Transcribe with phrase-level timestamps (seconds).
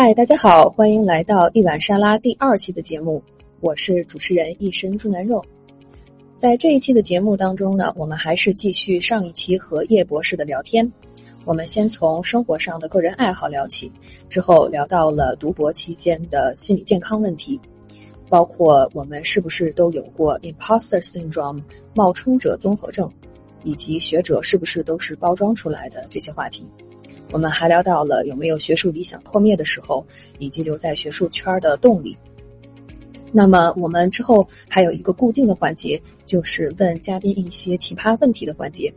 [0.00, 3.20] 嗨，大家好，欢迎来到一碗沙拉第二期的节目，
[3.58, 5.44] 我是主持人一身猪腩肉。
[6.36, 10.88] 在这一期的节目当中呢，我们还是继续上一期和叶博士的聊天。
[11.44, 13.90] 我们先从生活上的个人爱好聊起，
[14.28, 17.60] 之后聊到了读博期间的心理健康问题，
[18.28, 21.60] 包括我们是不是都有过 imposter syndrome
[21.92, 23.12] 冒充者综合症，
[23.64, 26.70] 以及学者是不是都是包装出来的这些话题。
[27.30, 30.04] 我们还聊到了有没有学术理想破灭的时候，
[30.38, 32.16] 以及留在学术圈的动力。
[33.30, 38.92] 那么我们之后还有一个固定的环节，就是问嘉宾一些奇葩问题的环节。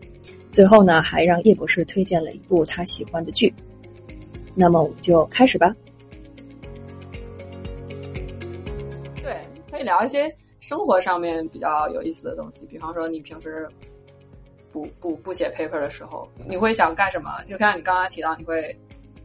[0.51, 3.53] 最后呢，还让叶博士推荐了一部他喜欢的剧。
[4.55, 5.75] 那么我们就开始吧。
[9.21, 9.37] 对，
[9.69, 13.67] 可以聊一些生活上面比较有意思的东西，比方说你平时。
[14.71, 17.31] 不不不写 paper 的时候，你会想干什么？
[17.45, 18.75] 就像你刚刚提到，你会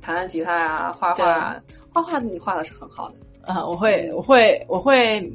[0.01, 1.63] 弹弹吉他啊，画画啊。
[1.93, 3.17] 画画你画的是很好的。
[3.43, 5.33] 啊，我会，我会，我会，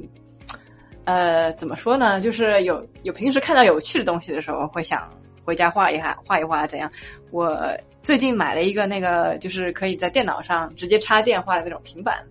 [1.06, 2.22] 呃，怎么说呢？
[2.22, 5.10] 就是有有平时看到有趣的东西的时候，会想
[5.44, 6.92] 回家画一下，画一画怎样？
[7.32, 7.58] 我
[8.04, 12.24] 最近买了一个那个，就是可以在电脑上直接插电画的那种平板，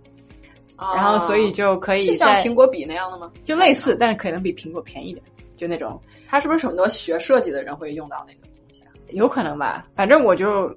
[0.76, 3.32] 然后所以就可以像苹果笔那样的吗？
[3.42, 5.24] 就类似，但是可能比苹果便宜点，
[5.56, 6.00] 就那种。
[6.30, 8.92] 它是不是很多学设计的人会用到那个东西啊？
[9.08, 10.72] 有可能吧，反正我就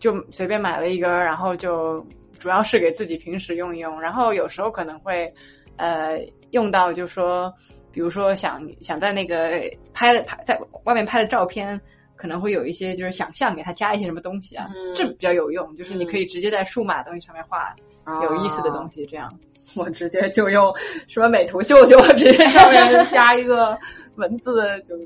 [0.00, 2.02] 就随便买了一根，然后就
[2.38, 5.30] 主要是给自己平时用一用，然后有时候可能会
[5.76, 6.18] 呃
[6.52, 7.52] 用到，就说
[7.92, 9.60] 比如说想想在那个
[9.92, 11.78] 拍了拍在外面拍的照片，
[12.16, 17.76] 可能会有一些就是想象给它加一些什么东西啊，这比较有用，就是你可以直接在数码东西上面画
[18.22, 19.38] 有意思的东西，这样。
[19.76, 20.72] 我直接就用
[21.06, 23.78] 什么美图秀秀，直接上面加一个
[24.16, 24.96] 文字就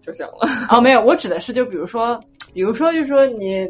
[0.00, 0.48] 就行了。
[0.70, 2.18] 哦，没有，我指的是就比如说，
[2.52, 3.68] 比如说，就是说你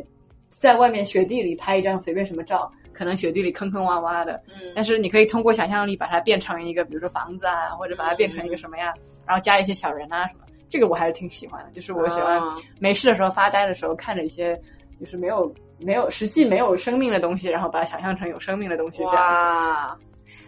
[0.50, 8.93] 在外面雪地里拍一张随便什么照，可能雪地里坑坑洼洼的，嗯，但是你可以通过想象力把它变成一个，比如说房子啊，或者把它变成一个什么呀，
[9.26, 11.71] 然后加一些小人啊什么，这个我还是挺喜欢的。
[11.71, 12.41] 就是我喜欢
[12.78, 14.59] 没事的时候发呆的时候看着一些
[15.00, 19.99] 就是没有没有实际没有生命的东西，然后把它想象成有生命的东西，这样。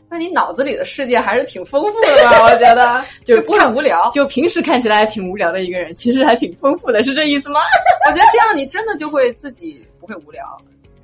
[0.08, 2.44] 那你脑子里的世界还是挺丰富的吧？
[2.44, 4.10] 我觉得 就不会无聊。
[4.12, 7.60] 就平时看起来还挺无聊的一个人，其实还挺丰富的，是这意思吗？
[8.06, 10.44] 我觉得这样你真的就会自己不会无聊，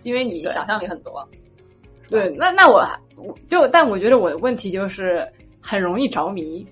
[0.03, 1.27] 因为你想象力很多。
[2.09, 2.87] 对，那那我
[3.49, 5.27] 就但我觉得我的问题就是
[5.61, 6.65] 很容易着迷。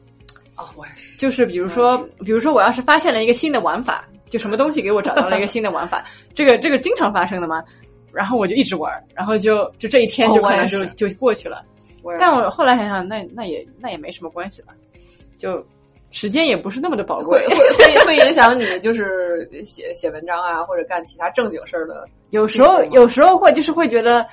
[0.54, 1.16] 啊，我也是。
[1.18, 7.62] 就是比如说，比如说我要是发现了一个新的玩法，就什么东西给我找到了一个新的玩法，这个这个经常发生的嘛？
[8.12, 11.64] 然后我就一直玩，然后就就这一天就可能就就过去了。
[12.18, 14.74] 但我后来想想，那那也那也没什么关系吧，
[15.36, 15.64] 就
[16.10, 22.08] 时间也不是那么的宝贵，会会会影响你就是写写文章啊，或者干其他正经事儿的。
[22.30, 24.26] 有时候有时候会就是会觉得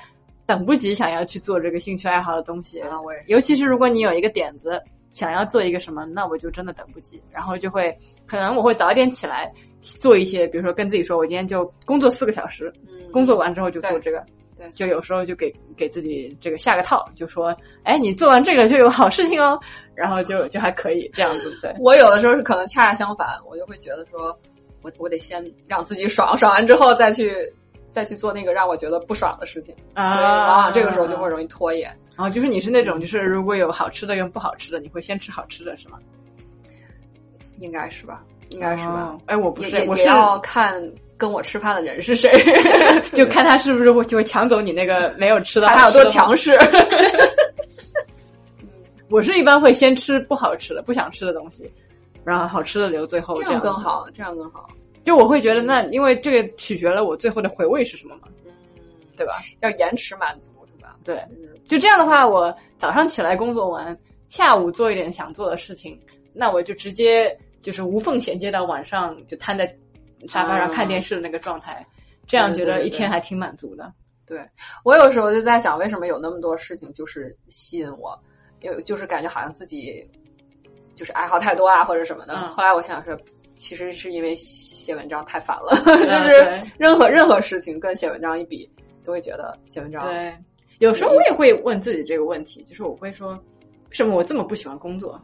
[0.46, 3.00] 等不及想要去做这个兴趣爱好的东西啊。
[3.00, 4.82] 我，尤其是如果你有一个点子
[5.12, 12.72] 想要做一个什么，那我就真的等不及，然后就会可能我会早一点起来做一些，比如说跟自己说，我今天就工作四个小时，
[13.12, 14.24] 工作完之后就做这个。
[14.66, 19.58] 对，就有时候就给给自己这个下个套，就说，哎，你做完这个就有好事情哦，
[19.94, 21.56] 然后就就还可以这样子。
[21.60, 24.38] 对我有的时候是可能恰恰相反，我就会觉得说，
[24.82, 27.32] 我我得先让自己爽，爽完之后再去
[27.90, 31.88] 再去做那个让我觉得不爽的事情啊，这个时候就会容易拖延。
[32.16, 35.98] 然后就是你是那种就是如果有好吃的跟不好吃的，你会先吃好吃的是吗？
[37.58, 39.16] 应该是吧，应该是吧。
[39.26, 40.74] 哎，我不是，我是要看。
[41.16, 42.30] 跟我吃饭的人是谁？
[43.12, 46.56] 就看他是不是会就会抢走你那个没有吃的，他有多强势。
[49.08, 51.70] 我是一般会先吃不好吃的、不想吃的东西，
[52.24, 54.68] 然后好吃的留最后，这样更好，这样更好。
[55.04, 58.52] 就我会觉得，那因为这个取决了我最后的回味是什么嘛，嗯，
[59.16, 59.34] 对吧？
[59.60, 60.96] 要延迟满足是吧？
[61.04, 61.16] 对，
[61.68, 63.96] 就这样的话，我早上起来工作完，
[64.28, 65.98] 下午做一点想做的事情，
[66.34, 69.72] 那我就直接就是无缝衔接到晚上，就瘫在。
[70.28, 71.84] 沙发上看电视的那个状态，
[72.26, 73.92] 这样觉得一天还挺满足的。
[74.26, 74.44] 对
[74.84, 78.18] 我有时候就在想，为什么有那么多事情就是吸引我，
[78.60, 80.04] 有就是感觉好像自己
[80.96, 82.36] 就是爱好太多啊，或者什么的。
[82.52, 83.16] 后来我想说，
[83.56, 88.68] 其实是因为写文章太烦了，就是任何任何事情跟写文章一比，
[89.04, 90.04] 都会觉得写文章。
[90.08, 90.36] 对，
[90.80, 95.22] 有时候我也会问自己这个问题，就是我会说，为什么我这么不喜欢工作？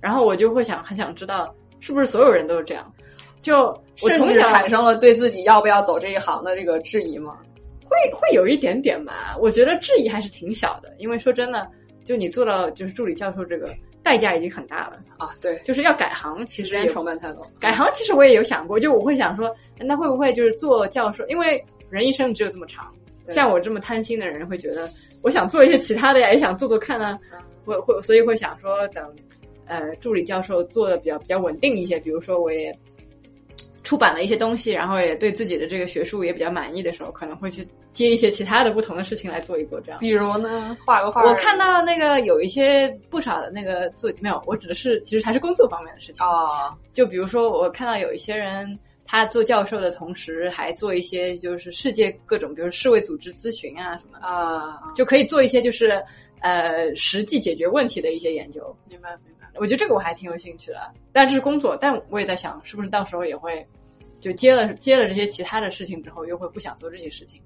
[0.00, 2.94] 然后我就会想，很想知道，是不是所有人都是这样？
[3.42, 3.58] 就
[4.02, 7.38] 我从小产生了对自己要不要走这一行的这个质疑吗？
[7.88, 9.36] 会会有一点点吧。
[9.40, 11.66] 我觉得质疑还是挺小的，因为说真的，
[12.04, 13.68] 就你做到就是助理教授这个
[14.02, 15.30] 代价已经很大了啊。
[15.40, 17.44] 对，就是要改行，其实成本太多。
[17.58, 21.26] 改行其实我也有想过，就我会想说，那会不会就是做教授？
[21.26, 22.92] 因为人一生只有这么长，
[23.30, 24.88] 像我这么贪心的人会觉得，
[25.22, 27.18] 我想做一些其他的呀，也想做做看啊，
[27.64, 29.04] 会会，所以会想说等，
[29.66, 32.72] 呃，助理教授做的比较比较稳定一些，比如说我也。
[33.82, 39.98] 出版了一些东西，然后也对自己的这个学术也比较满意的时候，可能会去接一些其他的不同的事情来做一做，这样。
[40.00, 41.24] 比如呢，画个画。
[41.24, 46.76] 我看到那个有一些不少的那个做没有，我指的是其实还是工作方面的事情哦。
[46.92, 56.00] 就比如说，我看到有一些人他做教授的同时，还做一些就是世界各种，比如世卫组织咨询啊什么啊，就可以做一些就是
[56.40, 58.76] 呃实际解决问题的一些研究。
[58.88, 59.29] 明白明白。
[59.56, 60.80] 我觉得这个我还挺有兴趣的，
[61.12, 63.66] 但这是工作，但我也在想，是不是到时候也会。
[64.22, 67.40] 就接了接了这些其他的事情之后，又会不想做这些事情，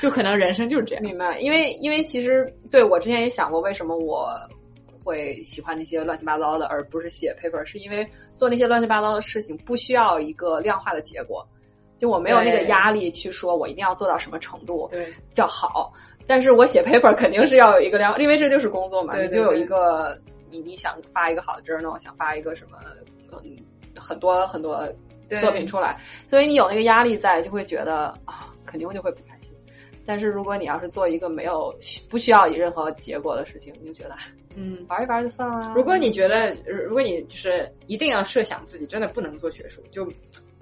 [0.00, 1.02] 就可能人生就是这样。
[1.02, 1.36] 明白？
[1.40, 4.32] 因为因为其实对我之前也想过，为什么我
[5.02, 11.44] 会喜欢那些乱七八糟的，而不是写 paper，是因为做那些乱七八糟的事情不需要一个量化的结果，
[11.98, 15.92] 就我没有那个压力去说我一定要做到什么程度对叫好。
[16.24, 20.16] 但是我写 paper 肯定是要有一个量，因为这就是工作嘛，你就有一个
[20.50, 22.78] 你你想发一个好的 journal，想发一个什么
[23.44, 23.56] 嗯
[23.96, 24.88] 很多很多。
[25.40, 26.00] 作品出来，
[26.30, 29.52] 所以你有那个压力在，就会觉得啊，肯定就会不开心。
[30.06, 31.74] 但是如果你要是做一个没有
[32.08, 34.14] 不需要以任何结果的事情，你就觉得
[34.54, 35.74] 嗯玩一玩就算了。
[35.74, 40.08] 如果你觉得，如果你就是一定要设想自己真的不能做学术，就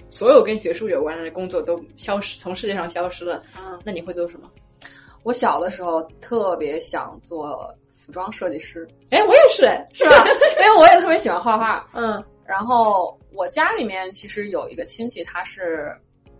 [0.08, 3.42] 所有跟学术有关的工作都消失，从世界上消失了，
[3.84, 4.50] 那你会做什么？
[5.24, 7.70] 我小的时候特别想做
[8.04, 9.62] 服装设计师，哎，我也是，
[9.92, 10.24] 是吧？
[10.58, 13.18] 因为我也特别喜欢画画， 嗯，然后。
[13.36, 15.92] 我家里面其实有一个亲戚，他是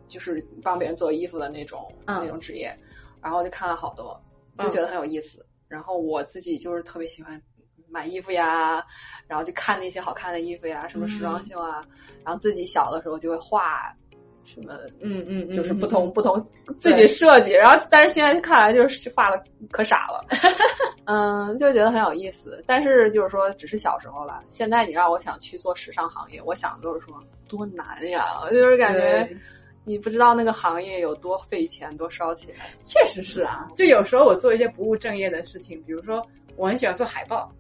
[0.09, 2.73] 就是帮别人做衣服的那种那种职业，
[3.21, 4.17] 然后就看了好多，
[4.61, 5.45] 就觉得很有意思。
[5.67, 7.43] 然后我自己就是特别喜欢
[7.89, 8.81] 买衣服呀，
[9.27, 11.85] 然后就看那些好看的衣服呀，什么时装秀啊。
[12.25, 13.93] 然后自己小的时候就会画
[14.45, 16.45] 什么，嗯嗯，就是不同不同
[16.79, 17.53] 自己设计。
[17.53, 20.25] 然后但是现在看来就是画的可傻了，
[21.07, 22.63] 嗯，就觉得很有意思。
[22.67, 24.43] 但是就是说，只是小时候了。
[24.49, 27.15] 现在你让我想去做时尚行业，我想都是说
[27.49, 29.29] 多难呀，就是感觉
[29.85, 32.55] 你不知道那个行业有多费钱、多烧钱。
[32.85, 36.25] 确实是啊，就有时候我做一些不务正业的事情，比如说
[36.57, 37.51] 我很喜欢做海报，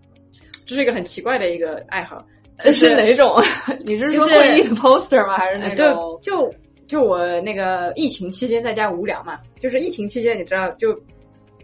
[0.66, 2.24] 这是一个很奇怪的一个爱好。
[2.72, 3.42] 是哪种？
[3.84, 5.36] 你是说会议的 poster 吗？
[5.36, 6.16] 还是那种？
[6.22, 6.54] 就就
[7.00, 11.00] 我那个疫情期间在家无聊嘛，就是疫情期间你知道，就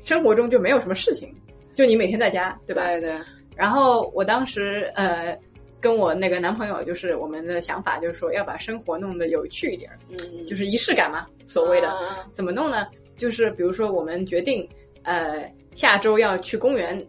[0.05, 1.32] 生活中就没有什么事情。
[1.75, 2.87] 就你每天在家，对吧？
[2.88, 3.19] 对对。
[3.56, 5.38] 然后我当时呃，
[5.81, 11.94] 跟我那个男朋友，就是我们的想法，就是说要把生活弄得有趣一点，嗯，就是仪式感嘛，所谓的。
[12.32, 12.87] 怎么弄呢？
[13.16, 14.66] 就是比如说，我们决定
[15.02, 17.06] 呃下周要去公园，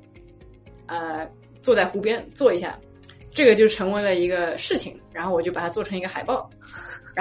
[0.88, 1.28] 呃
[1.62, 2.78] 坐在湖边坐一下，
[3.30, 5.00] 这个就成为了一个事情。
[5.14, 6.50] 然后我就把它做成一个海报，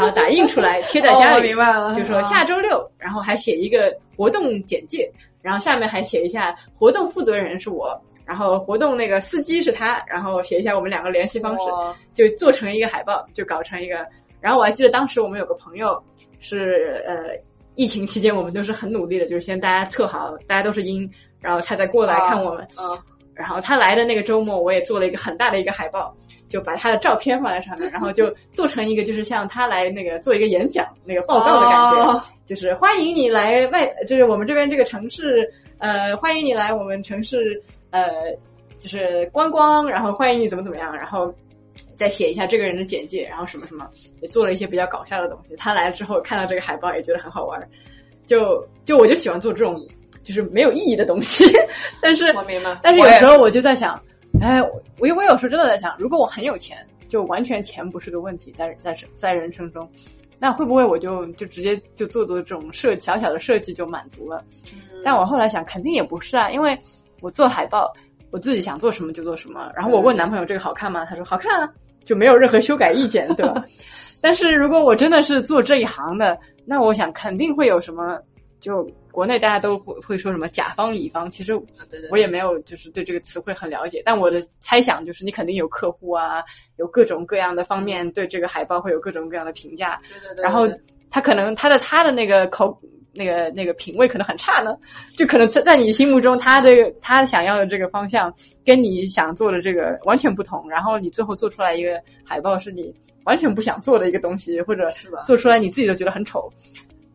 [0.01, 1.95] 然后打印出来贴在家里，明白了。
[1.95, 5.11] 就说下周六，然后还写一个活动简介。
[5.43, 11.65] 然后下面还写一下活动负责人是我，然后活动那个司机是他，然后写一下我们两个联系方式，
[12.13, 14.07] 就做成一个海报，就搞成一个。
[14.39, 15.99] 然后我还记得当时我们有个朋友
[16.41, 17.35] 是呃，
[17.75, 21.11] 疫情期间我们都是很努力的，就是先大家测好，大家都是阴，
[21.41, 22.69] 然后他再过来看我们。
[22.79, 22.99] 嗯。
[23.41, 26.15] 然后他来的那个周末，我也做了一个很大的一个海报，
[26.47, 37.59] 就把他的照片放在上面，然后就做成一个就是像他来那个做一个演讲那个报告的感觉，就是欢迎你来外，就是我们这边这个城市，呃，欢迎你来我们城市，
[37.91, 38.11] 呃，
[38.79, 41.35] 就是观光，然后欢迎你怎么怎么样，然后
[41.97, 43.89] 再写一下这个人的简介，然后什么什么，
[44.21, 45.57] 也做了一些比较搞笑的东西。
[45.57, 47.67] 他来了之后看到这个海报也觉得很好玩，
[48.27, 49.81] 就就我就喜欢做这种。
[50.33, 51.45] 就是没有意义的东西，
[52.01, 52.79] 但是我明白。
[52.83, 54.01] 但是有时候我就在想，
[54.41, 59.91] 哎，我我我有时候真的在想，如果我很有钱，就完全钱不是个问题，在在在人生中，
[60.39, 64.45] 那会不会我就就直接就做做这种设小小的设计就满足了？
[65.05, 66.79] 但我后来想，肯定也不是啊，因为
[67.21, 67.93] 我做海报，
[68.31, 69.71] 我自己想做什么就做什么。
[69.75, 71.05] 然后我问男朋友这个好看吗？
[71.05, 71.69] 他说好看啊，
[72.05, 73.65] 就没有任何修改意见，对吧？
[74.23, 78.21] 但是如果我真的是做这一行的，那我想肯定会有什么
[78.61, 78.89] 就。
[79.13, 81.53] 国内大家都会会说什么甲方乙方，其实
[82.13, 86.45] 我也没有就是对这个词汇很了解，但我的猜想就是你肯定有客户啊，
[86.77, 90.01] 有各种各样的方面对这个海报会有各种各样的评价。
[90.09, 90.45] 对对对。
[90.45, 90.65] 然后
[91.11, 92.81] 他可能他的他的那个口
[93.13, 94.77] 那个那个品味可能很差呢，
[95.17, 98.33] 就可能在在你心目中他的他想要的这个方向
[98.65, 104.89] 跟你想做的这个完全不同，然后你最后做出来一个海报是你完全不想做的一个东西，或者
[105.27, 106.49] 做出来你自己都觉得很丑，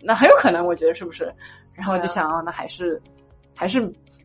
[0.05, 1.33] 那很有可能我觉得是不是？
[1.73, 3.01] 然后我就想啊，那还是，
[3.53, 3.81] 还是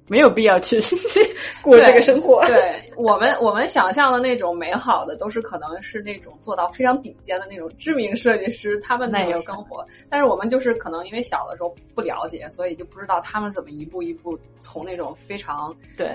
[0.07, 0.79] 没有必要去
[1.63, 2.45] 过这个生活。
[2.47, 9.85] 对我们，我们想象的那种美好的，都是可能是那种做到非常顶尖的那种知名设计师他们那种生活。
[10.09, 16.09] 但是我们就是可能因为小的时候不了解，所以就不知道他们怎么一步一步从那种非常对，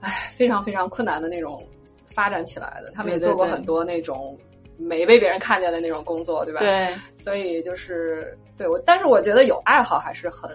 [0.00, 1.66] 唉，非常非常困难的那种
[2.14, 2.90] 发展起来的。
[2.94, 4.38] 他们也做过很多那种
[4.76, 6.60] 没被别人看见的那种工作，对吧？
[6.60, 10.50] 对，所以就是对我，但是我觉得有爱好还是很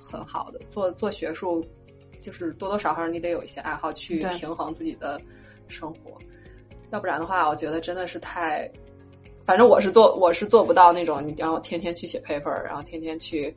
[0.00, 0.60] 很好的。
[0.70, 1.64] 做做学术。
[2.22, 5.20] 就是多多少少你得有一些爱好去平衡自己的
[5.68, 6.18] 生活，
[6.90, 8.68] 要不然的话，我觉得真的是太，
[9.44, 13.54] 反正我是做我是做不到那种你让我天天去写 paper，然后天天去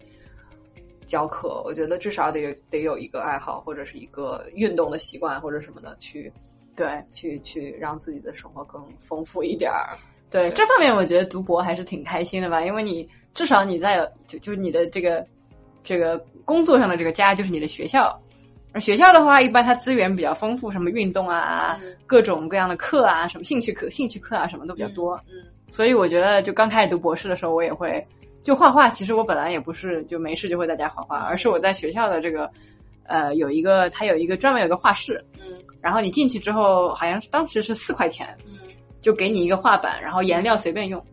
[1.08, 1.64] 教课。
[1.66, 6.32] 我觉得至少得得有一个爱好或者是一个运动的习惯或者什么的去
[6.80, 9.98] 对去去让自己的生活更丰富一点儿。
[10.32, 15.28] 对这方面，我觉得读博还是挺开心的吧，因为你至少你在就就是你的这个
[15.84, 18.18] 这个工作上的这个家就是你的学校。
[18.72, 25.20] 而学校的话，一般它资源比较丰富，什么运动啊，各种各样的课啊，什么兴趣课、兴趣课啊，什么都比较多。
[25.28, 28.06] 嗯，所以我觉得，就刚开始读博士的时候，我也会
[28.42, 28.88] 就画画。
[28.88, 32.48] 其实我本来也不是就没事就会在家画画，而是我在学校的这个
[33.06, 35.20] 呃有一个，它有一个专门有个画室。
[35.40, 38.58] 嗯，然后你进去之后，好像是当时是四块钱，嗯，
[39.02, 41.04] 就给你一个画板，然后颜料随便用。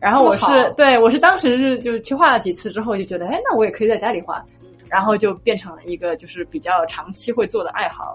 [0.00, 0.44] 然后我是
[0.76, 4.44] 对我是当时是就去画了几次之后，就觉得哎，那我也可以在家里画。
[4.88, 8.14] 然后就变成了一个就是比较长期会做的爱好，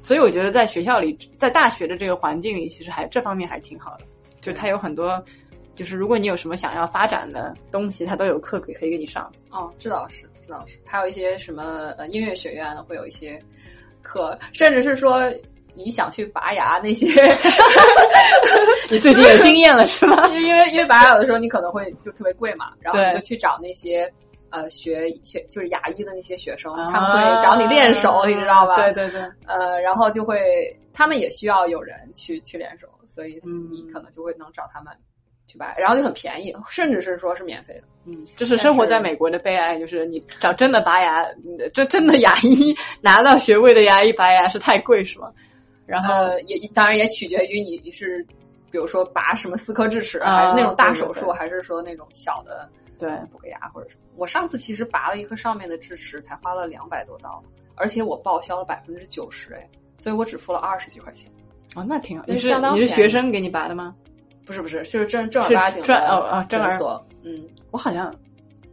[0.00, 4.06] 所以我觉得在学校里，在大学的这个环境里，其实还这方面还是挺好的。
[4.40, 5.22] 就它有很多，
[5.74, 9.30] 就是如果你有什么想要发展的东西，它都有课可以可以给你上。
[9.50, 10.78] 哦，这倒是，这倒是。
[10.86, 13.38] 还有一些什么呃音乐学院会有一些
[14.02, 15.22] 课，甚至是说
[15.74, 17.06] 你想去拔牙那些，
[18.90, 20.28] 你最近有经验了是吗？
[20.28, 24.10] 因为因为因为拔牙有的时候你可能会就特别贵嘛，然后你就去找那些。
[24.54, 28.76] 呃，学学就是牙医的那些学生，他们会找你练手，你知道吧？
[28.76, 29.18] 对对对。
[29.46, 30.38] 呃，然后就会，
[30.92, 33.40] 他们也需要有人去去练手，所以
[33.72, 34.92] 你可能就会能找他们
[35.52, 37.82] 去拔，然后就很便宜，甚至是说是免费的。
[38.06, 41.24] 嗯，这是生活在美国的悲哀，就是你找真的拔牙，
[41.74, 45.30] 这真的牙医拿到学位的牙医拔牙是太贵，是吗？
[45.86, 46.14] 然后
[46.46, 48.24] 也当然也取决于你是，
[48.70, 52.68] 比如说拔什么四颗智齿，还是那种大手术，还是说那种小的。
[52.98, 54.00] 对，补个牙或者什么。
[54.16, 57.42] 我上次其实拔了一颗上面的智齿，才花了两百多刀，
[57.74, 59.68] 而且我报销了百分之九十，哎，
[59.98, 61.30] 所以我只付了二十几块钱。
[61.74, 62.24] 哦，那挺好。
[62.28, 63.94] 你是你是学生给你拔的吗？
[64.52, 65.94] 不是不是，就是正正儿八经的
[66.62, 67.06] 儿所。
[67.24, 68.14] 嗯，我好像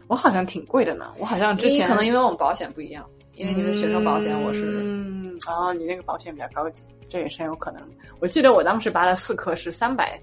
[0.07, 1.05] 我好像挺贵的呢。
[1.17, 3.05] 我好像之前可能因为我们保险不一样，
[3.35, 7.81] 因为你是学生保险，我是嗯哦，你那个保险比较高级，这也是很有可能。
[8.19, 10.19] 我记得我当时拔了四颗是三百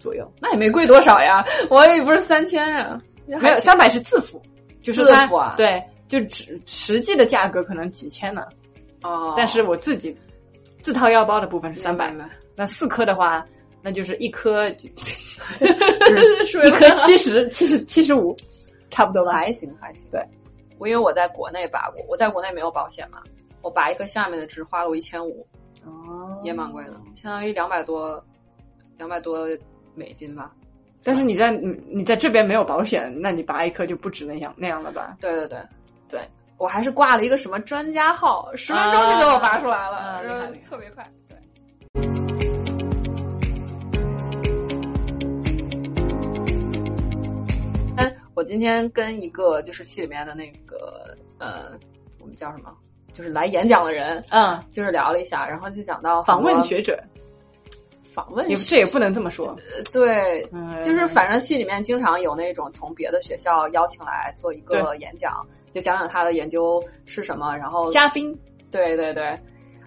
[0.00, 3.00] 左右，那也没贵多少呀，我也不是三千呀。
[3.24, 4.42] 没有三百是自付，
[4.82, 8.42] 就是自付啊，对，就实实际的价格可能几千呢，
[9.04, 10.14] 哦，但是我自己
[10.80, 12.28] 自掏腰包的部分是三百呢。
[12.56, 13.46] 那四颗的话，
[13.82, 14.88] 那就是一颗，一
[16.70, 18.34] 颗七十七十七十五，
[18.90, 20.08] 差不多吧，还行还行。
[20.10, 20.24] 对，
[20.78, 23.18] 我因为我在国内拔过，我在国内没有保险嘛，
[23.60, 25.44] 我拔一颗下面的只花了我一千五，
[25.84, 28.24] 哦，也蛮贵的，相当于两百多
[28.96, 29.48] 两百多
[29.94, 30.52] 美金吧。
[31.02, 35.16] 但是你在你你在这边没有保险，那你拔一颗就不止那样那样了吧？
[35.20, 35.58] 对对对
[36.08, 36.20] 对，
[36.58, 40.22] 我还是挂了一个什么专家号，十分钟就给我拔出来了，
[40.70, 41.04] 特别快。
[48.42, 51.78] 我今天跟一个就是戏里面的那个呃，
[52.18, 52.76] 我们叫什么？
[53.12, 57.00] 就是来演讲的人，嗯，就是聊了一下，然后就讲到访问学者。
[58.10, 59.54] 访问也这也不能这么说，
[59.92, 60.42] 对，
[60.84, 68.36] 就是反正戏里面经常有那种从别的学校邀请来做一个演讲，就讲讲他的研究是什么，然后嘉宾，
[68.72, 69.38] 对对对，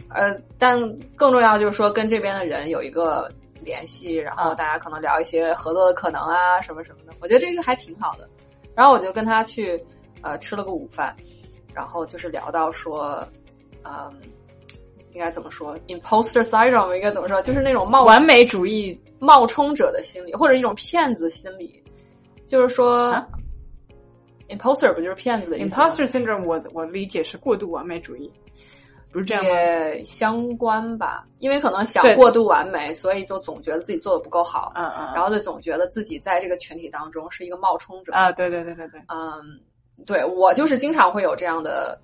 [0.07, 0.79] 呃，但
[1.17, 3.29] 更重要就是说跟这边的人有一个
[3.61, 8.27] 联系，然后大家可能聊一些合作的可能啊什么什么的，我觉得这个还挺好的。
[8.75, 9.81] 然后我就跟他去
[10.21, 11.15] 呃吃了个午饭，
[11.73, 13.27] 然后就是聊到说，
[13.83, 14.13] 嗯。
[15.13, 17.41] 应该怎么说？imposter syndrome 应该怎么说？
[17.41, 21.81] 就是那种冒完美主义冒充者的心理，或者一种骗子心理。
[22.45, 23.15] 就是说
[24.49, 28.29] ，imposter 不就是骗子的意思？imposter syndrome 我我理解是过度完美主义，
[29.15, 29.49] 不是这样吗？
[29.49, 34.71] 也相关吧，因为可能想过度完美，所以就总觉得自己做的不够好。
[34.75, 35.13] 嗯嗯。
[35.15, 38.13] 然后就总觉得自己在这个群体当中是一个冒充者。
[38.13, 39.01] 啊，对对对对对。
[39.07, 39.59] 嗯，
[40.05, 41.99] 对我就是经常会有这样的。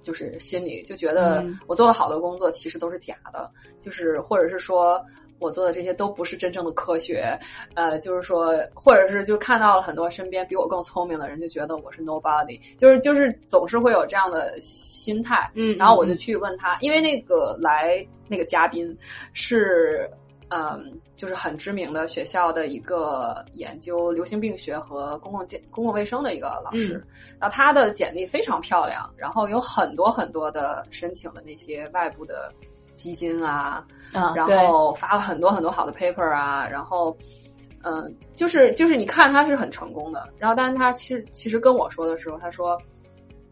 [0.00, 3.50] 就是心里就觉得我做了好多工作，其实都是假的。
[3.80, 5.04] 就是或者是说，
[5.38, 7.38] 我做的这些都不是真正的科学，
[7.74, 15.50] 呃，就是说，或者是就看到了很多身边比我更聪明的人，就觉得我是 nobody，就是就是总是会有这样的心态。
[15.54, 18.96] 嗯，然后我就去问他，因为那个来那个嘉宾
[19.32, 20.10] 是。
[20.50, 26.94] 嗯，就是很知名的学校的一个研究流行病学和公共健公共卫生的一个老师，
[27.38, 32.50] 然后他的简历非常漂亮，然后有很多很多的申请的那些外部的
[32.98, 37.16] 基金啊，然后发了很多很多好的 paper 啊，然后
[37.82, 42.76] 嗯，就是就是你看他是很成功的，然后但是他其实其实跟我说的时候，他说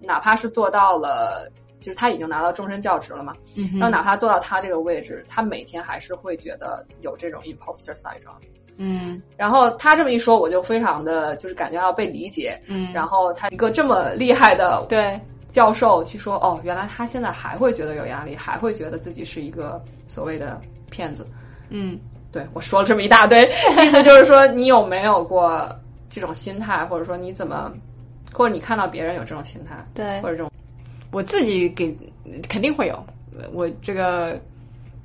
[0.00, 1.50] 哪怕是做到了。
[1.79, 3.35] 就是他已经拿到终身教职了嘛，
[3.75, 8.41] 然后哪怕做到他这个位置，他每天还是会觉得有这种 imposter syndrome。
[8.79, 12.59] 嗯，然后他这么一说，我就非常的就是感觉到被理解。
[12.67, 15.21] 嗯，然后他一个这么厉害的对
[15.57, 20.61] 教授去说，哦，原来他现在还会觉得有压力，还会觉得自己是一个所谓的
[20.91, 21.27] 骗子。
[21.71, 21.99] 嗯，
[22.31, 23.41] 对我说了这么一大堆，
[23.83, 25.67] 意思就是说，你有没有过
[26.11, 27.73] 这种心态，或者说你怎么，
[28.35, 30.53] 或者你看到别人有这种心态，对，或者这种。
[31.11, 31.97] 我自己给
[32.51, 33.07] 肯定会有，
[33.55, 34.39] 我这个，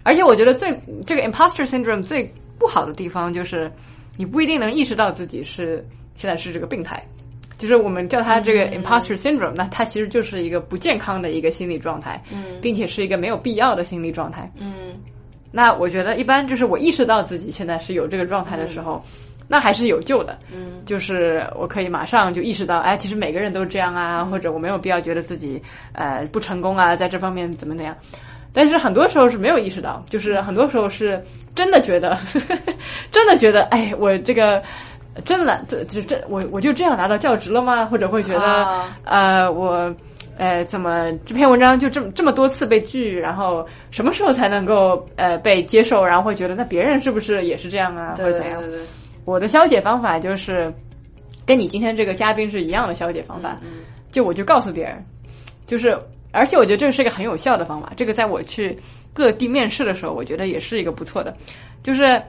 [0.04, 0.78] 而且我觉得最
[1.08, 2.30] 这个 imposter syndrome 最
[2.60, 3.72] 不好的地方就是，
[4.18, 7.02] 你不一定能意识到自己是现在是这个病态，
[7.62, 14.96] 就是我们叫它这个 imposter syndrome，那它其实就是一个不健康的一个心理状态，嗯，并且是一个没有必要的心理状态，嗯，
[15.52, 19.00] 那我觉得一般就是我意识到自己现在是有这个状态的时候。
[19.48, 27.94] 那还是有救的，嗯，就是我可以马上就意识到，哎，其实每个人都这样啊，或者我没有必要觉得自己呃不成功啊，在这方面怎么怎样。
[28.54, 31.22] 但是很多时候是没有意识到，就是很多时候是
[31.54, 32.18] 真的觉得，
[33.12, 34.64] 真的觉得，哎，我这个
[35.26, 37.86] 真的这这这我我就这样拿到教职了吗？
[37.86, 39.94] 或者会觉得，呃，我
[40.38, 46.06] 呃怎么这篇文章就这么这么多次被拒，然后什么时候才能够呃被接受？
[46.06, 48.16] 然后会觉得，那别人是不是也是这样啊？
[48.18, 48.62] 或者怎样？
[49.26, 50.74] 我的消解方法就是，
[51.46, 53.58] 跟你今天这个嘉宾是一样的消解方法，
[54.12, 55.06] 就我就告诉别人，
[55.68, 55.96] 就是，
[56.32, 57.92] 而且我觉得这个是一个很有效的方法。
[57.96, 58.78] 这个在我去
[59.14, 61.36] 各地面试的时候，我觉得也是一个不错的，
[61.84, 62.20] 就是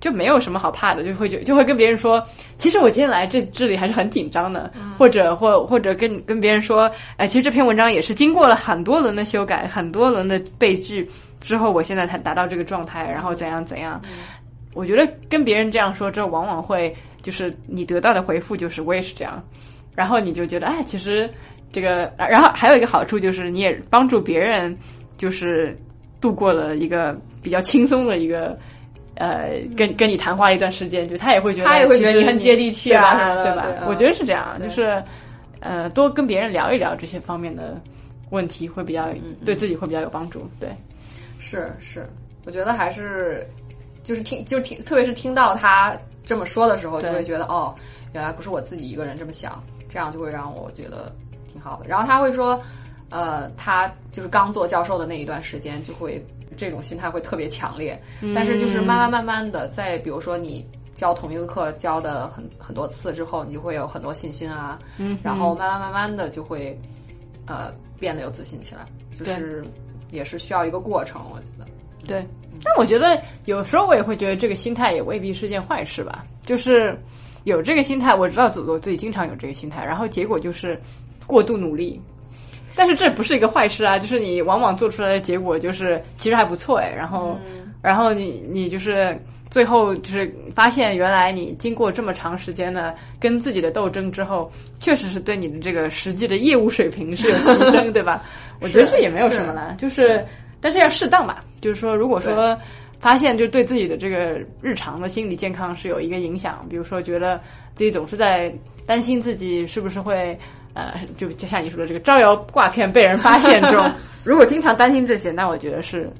[0.00, 2.24] 就没有什么好怕的，就会就就会跟别人说，
[2.56, 11.06] 其实我今天来这这里还是很紧张的，或者或或者跟跟别人说，哎，其实这篇文章也是经过了很多轮的修改，很多轮的被拒
[11.40, 14.00] 之后，我现在才达到这个状态，然后怎样怎样。
[14.72, 19.42] 我觉得跟别人这样说之后，往往会就是你得到的回复就是我也是这样，
[19.94, 21.28] 然后你就觉得哎，其实
[21.72, 24.74] 这个，然后还有一个好处就是你也帮助别人，
[25.18, 25.76] 就是
[26.20, 28.58] 度过了一个比较轻松的一个
[29.20, 33.84] 呃，跟跟你谈话一段时间，就他也会觉得他也会觉得你很接地气啊，对吧？
[33.86, 35.02] 我觉得是这样，就是
[35.60, 37.78] 呃，多跟别人聊一聊这些方面的
[38.30, 39.10] 问题，会比较
[39.44, 40.48] 对自己会比较有帮助。
[40.58, 40.70] 对，
[41.38, 42.08] 是是，
[42.46, 43.46] 我觉得还是。
[44.02, 47.72] 就是听，就听，特别是听到他这么说的时候，就会觉得哦，
[48.14, 51.14] 原来不是我自己一个人这么想，这样就会让我觉得
[51.46, 51.86] 挺好的。
[51.86, 52.58] 然后他会说，
[53.10, 56.18] 呃，他就是刚做教授的那一段时间，就会
[56.56, 58.00] 这种心态会特别强烈。
[58.34, 64.78] 但是就是慢慢慢慢的，在比如说你教同一个课教的很很多次之后，你就会有很多信心啊。
[64.98, 65.18] 嗯。
[65.22, 66.78] 然后慢慢慢慢的就会
[67.46, 69.64] 呃变得有自信起来，就是
[70.10, 71.66] 也是需要一个过程，我觉得。
[72.06, 72.26] 对。
[72.62, 76.26] 但我觉得有时候我也会觉得这个心态也未必是件坏事吧。
[76.44, 76.94] 就是
[77.44, 80.78] 有这个心态，我知道自我自己经常有这个心态，然后结果就是
[81.26, 81.98] 过度努力。
[82.80, 86.90] 但是这不是一个坏事啊，就是你往往做出来的结果就是其实还不错哎。
[86.96, 87.38] 然后，
[87.82, 89.14] 然后你你就是
[89.50, 98.24] 最后就是发现原来你经过这么长时间的跟自己的斗争之后，确实是对你的这个实际的业务水平是有提升，对吧？
[98.62, 100.24] 我觉得这也没有什么了，就是。
[100.62, 102.58] 但是要适当吧，就是说，如果说
[102.98, 107.40] 发现就对自己的这个日常的心理健康是有一个影响，比如说觉得
[107.74, 108.52] 自己总是在
[108.84, 110.38] 担心自己是不是会
[110.80, 113.90] 呃，就就像你说的这个招摇挂骗被人发现这种，
[114.24, 116.10] 如果经常担心这些，那我觉得是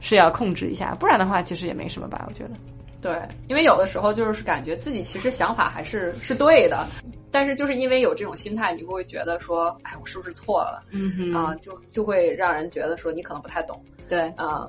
[0.00, 2.50] 是要控制一下，不然的话其实也没什么吧，我觉得。
[3.00, 6.86] 对，因为有的时候就是感觉自己其实想法还是是对的，
[7.30, 10.82] 但是就是因为有这种心态，你会觉得说，哎，我是不是错了？
[10.90, 13.78] 嗯啊，就就会让人觉得说你可能不太懂。
[14.08, 14.66] 对啊，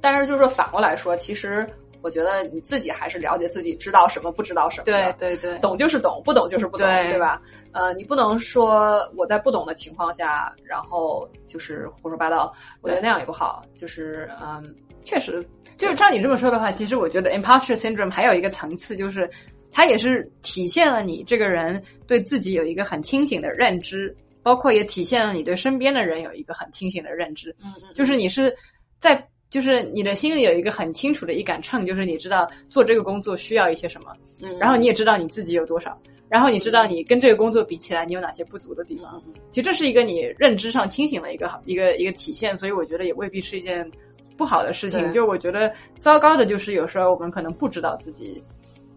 [0.00, 1.68] 但是就是说反过来说，其实
[2.08, 4.84] 我觉得你自己还是了解自己，知道什么，不知道什么。
[4.86, 7.38] 对对对，懂就是懂，不懂就是不懂，对吧？
[7.72, 13.62] 呃，你不能说我在不懂的情况下，然后就是胡说八道，我觉得那样也不好。
[13.76, 15.46] 就是嗯，确实。
[15.76, 19.30] 就是照你这么说的话，其实我觉得 imposter syndrome 还有一个层次，就是
[19.70, 27.54] 它也是体现了你这个人对自己有一个很清醒的认知，包括也体现了你对身边的人有一个很清醒的认知。
[27.62, 28.56] 嗯嗯，就是你是
[28.98, 29.14] 在
[29.50, 39.22] 就是你的心里有一个很清楚的一杆秤，就是你知道做这个工作需要一些什么，嗯，然后你也知道你自己有多少，然后你知道你跟这个工作比起来你有哪些不足的地方。
[39.50, 43.90] 其实这是一个你认知上清醒的一个好一个一个体现，所以我觉得也未必是一件
[44.36, 45.10] 不好的事情。
[45.12, 48.42] 就我觉得糟糕的就是有时候我们可能不知道自己，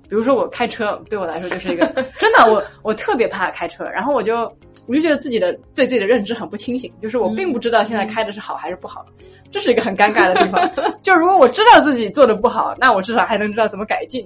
[0.09, 1.87] 比如说我开车对我来说就是一个
[2.19, 4.53] 真的我我特别怕开车，然后我就
[4.85, 9.05] 我就觉得自己的对自己的认知很不清醒，就是我并不知道现在开的是好还是不好。
[9.51, 10.71] 这是一个很尴尬的地方，
[11.03, 14.25] 就如果我知道自己做的不好，那我至少还能知道怎么改进。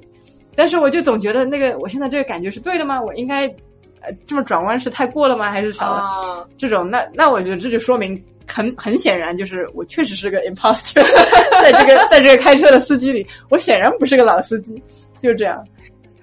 [0.56, 3.02] 但是我就总觉得那个我现在这个感觉是对的吗？
[3.02, 3.46] 我应该
[4.02, 5.52] 呃这么转弯是太过了吗？
[5.52, 6.48] 还是少？
[6.58, 11.04] 这种那那我觉得这就说明很很显然就是我确实是个 imposter，
[11.62, 14.82] 在这个在这个开车的司机里，我显然不是个老司机，
[15.20, 15.62] 就是这样。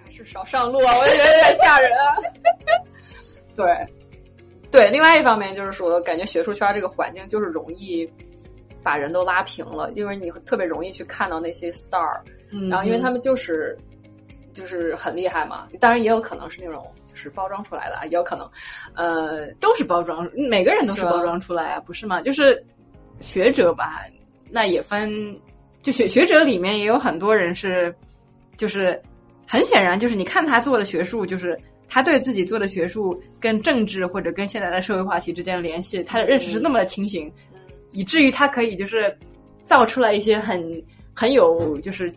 [0.04, 0.96] 还是少上路啊！
[0.96, 2.16] 我觉得有点吓人啊。
[3.54, 3.66] 对
[4.70, 8.08] 对，另外一方面就是说，感觉学术圈这个环境就是容易。
[8.82, 12.18] 把人都拉平了，因为你特别容易去看到那些 star，
[12.68, 13.76] 然后因为他们就是
[14.52, 18.48] 就是很厉害嘛，当然也有可能是那种就是包装出来的，也有可能，
[18.94, 22.20] 呃，都是包装，每个人都是包装出来啊，不是吗？
[22.20, 22.62] 就是
[23.20, 24.00] 学者吧，
[24.50, 25.38] 那也分，
[25.82, 27.94] 就学学者里面也有很多人是，
[28.56, 29.00] 就是
[29.46, 37.32] 很显然就是你看他做的学术，就是他对自己做的学术跟政治或者跟现在的社会话题之间的联系，他的认识是那么的清醒。
[37.92, 39.16] 以至于他可以就是
[39.64, 40.82] 造出来一些很
[41.14, 42.12] 很有就是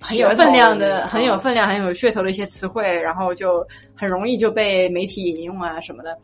[0.00, 6.16] 很有分量的很有分量很有噱头的一些词汇，然后就很容易就被媒体引用啊什么的。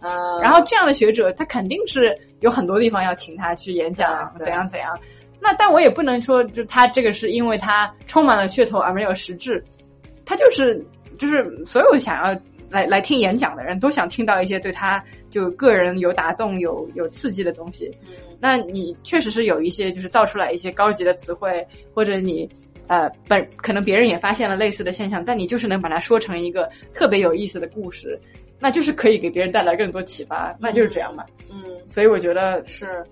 [0.43, 4.97] 然后这样的学者，他肯定是有很多地方要请他去演讲，怎样怎样。
[5.41, 9.65] 那但我也不能说，就他这个是因为他充满了噱头而没有实质，
[10.25, 10.81] 他就是
[11.19, 12.41] 就是所有想要
[12.73, 17.95] 来来听演讲的人都想听到一些对他就个人有打动、有有刺激的东西。
[18.03, 18.15] 嗯。
[18.41, 22.49] 那你确实是有一些，就是造出来一些高级的词汇，或者你，
[22.89, 28.19] 呃，本可能别人也发现了类似的现象，但你就是能把它说成一个特别有意思的故事，
[28.59, 31.25] 那就是可以给别人带来更多启发，那就是这样嘛。
[31.53, 33.07] 嗯，所以我觉得是，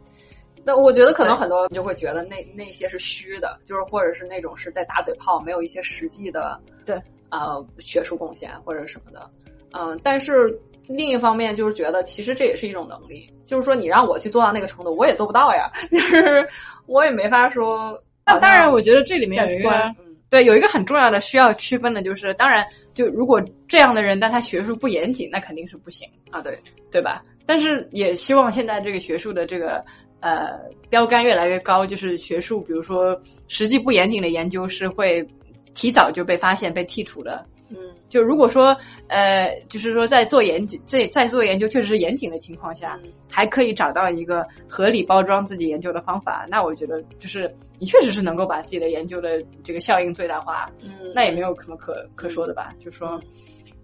[0.64, 9.30] 那我觉得可能很多人就会觉得那那些是虚的，就是或者是那种是在打嘴炮，没有一些实际的，对，呃，学术贡献或者什么的，
[9.72, 10.58] 嗯，但是。
[10.92, 16.44] 另一方面就是觉得，其实这也是一种能力，就是说你让我去做到那个程度，我也做不到呀， 就是
[16.86, 17.96] 我也没法说。
[18.26, 19.94] 那当然，我觉得这里面有一个，
[20.28, 26.58] 对，有一个很重要的需要区分的就是，当然，就如果这样的人，但他学术不严谨，那肯定是不行啊，对
[26.90, 27.22] 对吧？
[27.46, 29.84] 但是也希望现在这个学术的这个
[30.18, 35.24] 呃标杆越来越高，就是学术，比如说实际不严谨的研究是会
[35.72, 37.46] 提早就被发现、被剔除的。
[37.70, 37.76] 嗯，
[38.08, 38.76] 就如果说，
[39.08, 52.74] 呃，就是说在做研究，在在做研究确实是严谨的情况下，还可以找到一个合理包装自己研究的方法，那我觉得就是你确实是能够把自己的研究的这个效应最大化，嗯，那也没有什么可可说的吧？
[52.78, 53.20] 就说，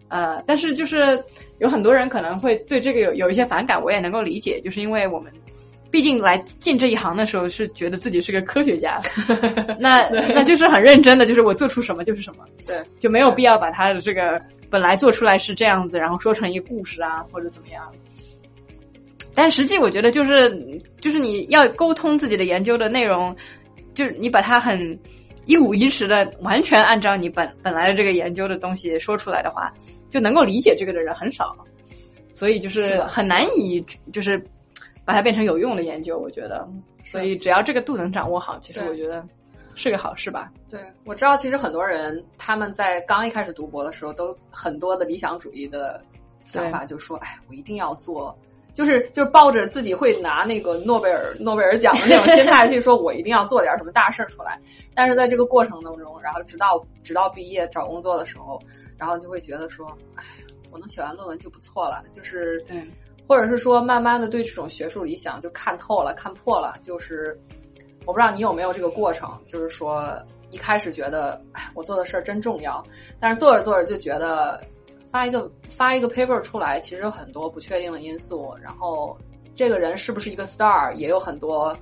[0.09, 1.22] 呃，但是就是
[1.59, 5.33] 有很多人可能会对这个有有一些反感，我也能够理解，就是因为我们。
[5.90, 8.99] 毕竟来进这一行的时候是觉得自己是个科学家，
[9.79, 17.90] 那那就是很认真的，就是我做出什么就是什么，对，就没有必要把他的这个本来做出来是这样子，然后说成一个故事啊或者怎么样。
[19.35, 23.35] 但实际我觉得就是就是你要沟通自己的研究的内容，
[23.94, 24.99] 就是你把它很
[25.44, 29.72] 一五一十的完全按照你本本来的这个研究的东西说出来的话，
[30.11, 31.57] 就能够理解这个的人很少，
[32.35, 34.44] 所以就是很难以就是。
[35.06, 36.68] 把它变成有用的研究，我觉得，
[37.02, 39.24] 所以只要这个度能掌握好，其实我觉得
[39.76, 40.52] 是个好事吧。
[40.68, 46.02] 对，我知道，其实很多人他们在刚一开始读博的时候，都很多的理想主义的
[46.44, 48.36] 想法，就说：“哎，我一定要做，
[48.74, 54.58] 就是就是抱着自己会拿那个诺贝尔诺贝尔奖的那种心态去说， 我一定要做点什么大事儿出来。”
[54.92, 58.60] 但是在这个过程当中，然后直到直到毕业找工作的时候，
[58.98, 60.24] 然后就会觉得说：“哎，
[60.72, 62.64] 我能写完论文就不错了。”就是。
[63.26, 66.74] 或者是说，慢慢的对这种学术理想就看透了、看破了。
[66.82, 67.38] 就是
[68.04, 70.16] 我不知道你有没有这个过程，就是说
[70.50, 72.84] 一开始觉得，哎，我做的事儿真重要，
[73.18, 74.62] 但是做着做着就觉得，
[75.10, 78.54] 发一个发一个 paper 出来，其实有很多不确定的因素。
[78.62, 79.18] 然后
[79.54, 81.76] 这个人是不是一个 star，也有很多，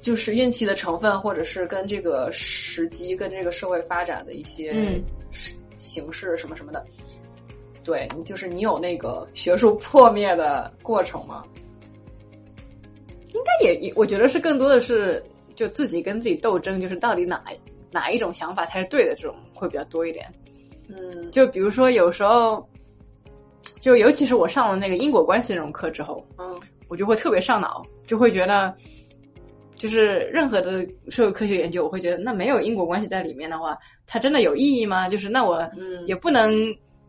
[0.00, 5.00] 就是运气的成分，或者是跟这个时机、跟这个社会发展的一些
[5.78, 6.84] 形式什么什么的。
[7.86, 11.44] 对你就是你有那个学术破灭的过程吗？
[13.32, 17.40] 应该也也，我觉得是更多的是就自己跟自己斗争，就是到底哪
[17.92, 20.26] 哪一种想法才是对的，这种会比较多一点。
[20.88, 22.68] 嗯，就比如说有时候，
[23.78, 28.74] 就尤其是我上了那个因果关系那种课之后，嗯，我就会特别上脑，就会觉得
[29.76, 35.08] 就是任何的社会科学研究，我会觉得那没有因果关系在里面的话，它真的有意义吗？
[35.08, 35.68] 就是那我
[36.06, 36.52] 也不能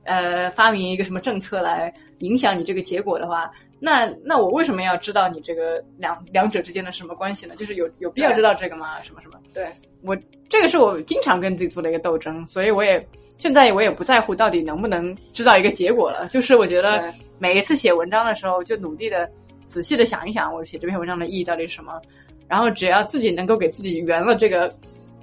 [0.07, 7.53] 呃发明一个什么政策来影响你这个结果的话，那那我为什么要知道你这个两两者之间的什么关系呢？
[7.55, 8.99] 就是有有必要知道这个吗？
[9.03, 9.37] 什么什么？
[9.53, 9.67] 对
[10.01, 10.17] 我
[10.49, 13.05] 这个是我经常跟自己做的一个斗争，所以我也
[13.37, 16.27] 现在我也不在乎到底能不能知道一个结果了。
[16.29, 19.29] 就是我觉得每一次写文章的时候，就努力的
[19.65, 22.01] 仔细的想一想，我写这篇文章的意义到底是什么。
[22.47, 24.73] 然后只要自己能够给自己圆了这个，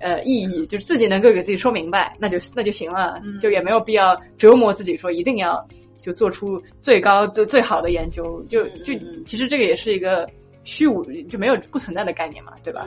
[0.04, 8.92] 呃，意义，就是自己能够给自己说明白，那就那就行了，就也没有必要折磨自己说一定要就做出最高最最好的研究，就就
[9.24, 10.28] 其实这个也是一个
[10.62, 12.86] 虚无就没有不存在的概念嘛，对吧？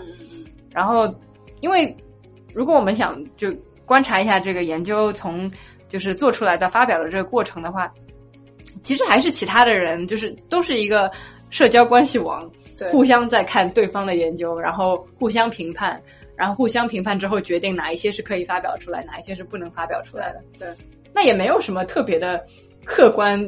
[0.72, 1.12] 然后，
[1.60, 1.98] 因为
[2.54, 3.52] 如果我们想就
[3.84, 5.52] 观察一下这个研究从
[5.90, 7.92] 就是做出来到发表的这个过程的话，
[8.84, 11.10] 其实还是其他的人就是都是一个
[11.50, 12.48] 社交关系网。
[12.92, 16.00] 互相在看对方的研究，然后互相评判，
[16.38, 20.44] 然后互相评判之后决定哪一些是可以发表出来，哪一些是不能发表出来的。
[20.58, 20.68] 对，
[21.14, 22.46] 那也没有什么特别的
[22.86, 23.44] 客观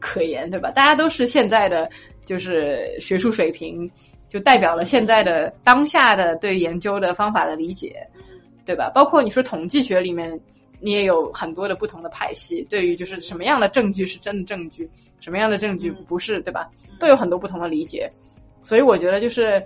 [0.00, 0.70] 可言，对吧？
[0.70, 1.88] 大家都是现在的
[2.24, 3.88] 就是学术水平，
[4.30, 8.04] 就代表了现在的当下的对研究的方法的理解，
[8.64, 8.90] 对吧？
[8.94, 10.40] 包括你说统计学里面，
[10.80, 14.88] 你也有很多的不同的派系，对于就是什么样的证据是真的证据，
[15.20, 16.70] 什么样的证据不是，对吧？
[16.98, 18.10] 都有很多不同的理解。
[18.62, 19.62] 所以我觉得就是，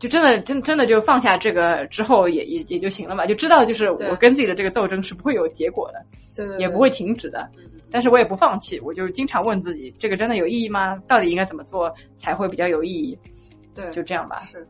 [0.00, 7.48] 就真的真真的就放下这个之后也也也就行了嘛，就知道就是我跟自己的这个斗争是不会有结果的，对，也不会停止的。
[7.92, 10.96] 但是我也不放弃，我就经常问自己，这个真的有意义吗？
[11.06, 13.18] 到底应该怎么做才会比较有意义？
[13.74, 14.38] 对，就这样吧。
[14.38, 14.66] 是，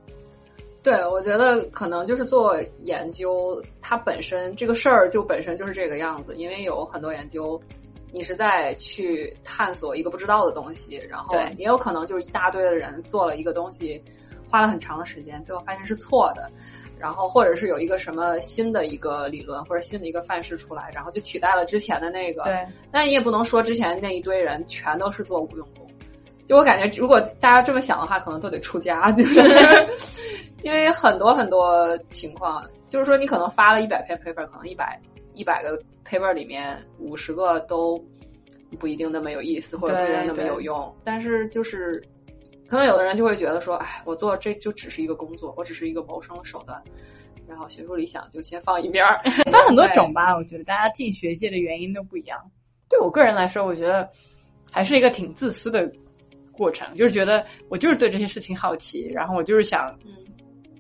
[0.83, 7.61] 对，我觉得可能就是做研究，它本身这个事儿就本身就是这个样子，因为有很多研究。
[8.13, 14.03] 你是在去探索一个不知道的东西，然后也有可能就是一大堆的人做了一个东西，
[14.51, 16.51] 花了很长的时间，最后发现是错的，
[16.99, 22.43] 然后或者是有一个什么新的一个理论或者新的一个范式出来，然后就取代了之前的那个。
[22.43, 25.87] 对，那你也不能说之前那一堆人全都是做无用功。
[26.47, 29.89] 就我感觉，如果大家这么想的话，可能都得出家，对不对？
[30.63, 35.01] 因为很多很多情况，就是说你可能发了一百篇 paper，可能一百。
[35.33, 38.05] 一百个 paper 里面五十个都
[38.81, 40.93] 不一定那么有意思，或者不一定那么有用。
[41.05, 42.03] 但是就是，
[42.71, 46.81] 可能有的人就会觉得说，哎，我做这就只是一个工作，我只是一个谋生的手段。
[47.49, 49.21] 然后学术理想就先放一边儿。
[49.51, 52.39] 分很多种吧，我觉得大家进学界的原因都不一样。
[52.89, 54.09] 对我个人来说，我觉得
[54.71, 55.91] 还是一个挺自私的
[56.53, 60.13] 过程，就是觉得我就是对这些事情好奇，然后我就是想，嗯。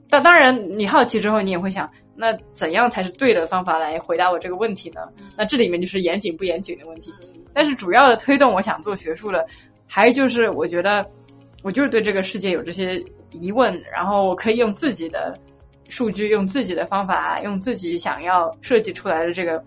[0.08, 1.90] 但当然，你好奇之后，你也会想。
[2.14, 5.00] 那怎样才是对的方法来回答我这个问题呢？
[5.36, 7.12] 那这里面就是严谨不严谨的问题。
[7.52, 9.44] 但是主要的推动我想做学术的，
[9.86, 11.04] 还就是我觉得
[11.62, 15.38] 我就是对这个世界有这些疑问，然后我可以用自己的
[15.88, 19.62] 数据，用自己的方法，用自己想要设计出来的这个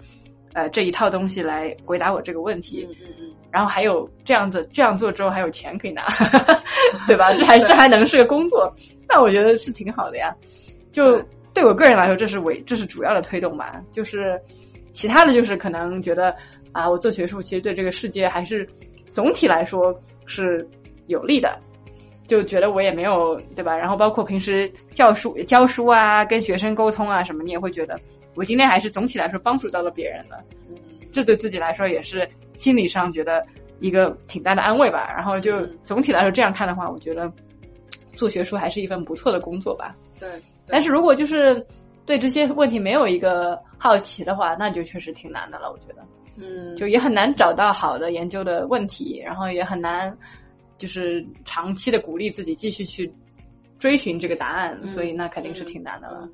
[0.54, 2.88] 呃这一套东西来回答我这个问题。
[2.90, 3.34] 嗯嗯嗯。
[3.52, 6.08] 然后还有这样子这样做之后还有钱可以拿，
[7.08, 7.32] 对吧？
[7.34, 8.74] 这还 这还能是个工作？
[9.08, 10.36] 那我觉得是挺好的呀。
[10.92, 11.24] 就。
[11.56, 13.80] 对我个人来说，这是为这是主要的推动吧。
[13.92, 14.42] 就是
[14.92, 16.36] 其他的就是可能觉得
[16.72, 18.68] 啊，我做学术其实对这个世界还是
[19.12, 19.94] 总体来说
[20.26, 20.68] 是
[21.06, 21.56] 有利的，
[22.28, 23.78] 就觉得我也没有对吧？
[23.78, 28.00] 然后包括平时教书教书啊，跟学生沟通啊什么，你也会觉得
[28.36, 30.38] 我今天还是总体来说帮助到了别人的。
[30.70, 30.76] 嗯，
[31.12, 33.46] 这对自己来说也是心理上觉得
[33.80, 35.14] 一个挺大的安慰吧。
[35.16, 37.32] 然后就总体来说这样看的话，我觉得
[38.16, 39.96] 做学术还是一份不错的工作吧。
[40.20, 40.30] 对。
[40.66, 41.66] 但是如果就是
[42.06, 45.70] 对这些问题没有一个好奇的话，那就确实挺难的了。
[45.70, 46.02] 我觉得，
[46.38, 50.16] 嗯，就也很难找到好的研究的问题，然后也很难
[50.84, 53.10] 就是长期的鼓励自己继续去
[53.80, 54.78] 追寻这个答案。
[54.86, 56.28] 所以那肯定是挺难的了。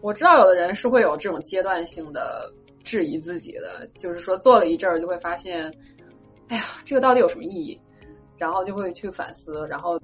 [0.00, 2.50] 我知道有的人是会有这种阶段性的
[2.82, 5.70] 质疑自己的，就是说做了一阵儿就会发现，
[6.48, 7.78] 哎呀，这个到底有什么意义？
[8.38, 10.00] 然后就会去反思，然后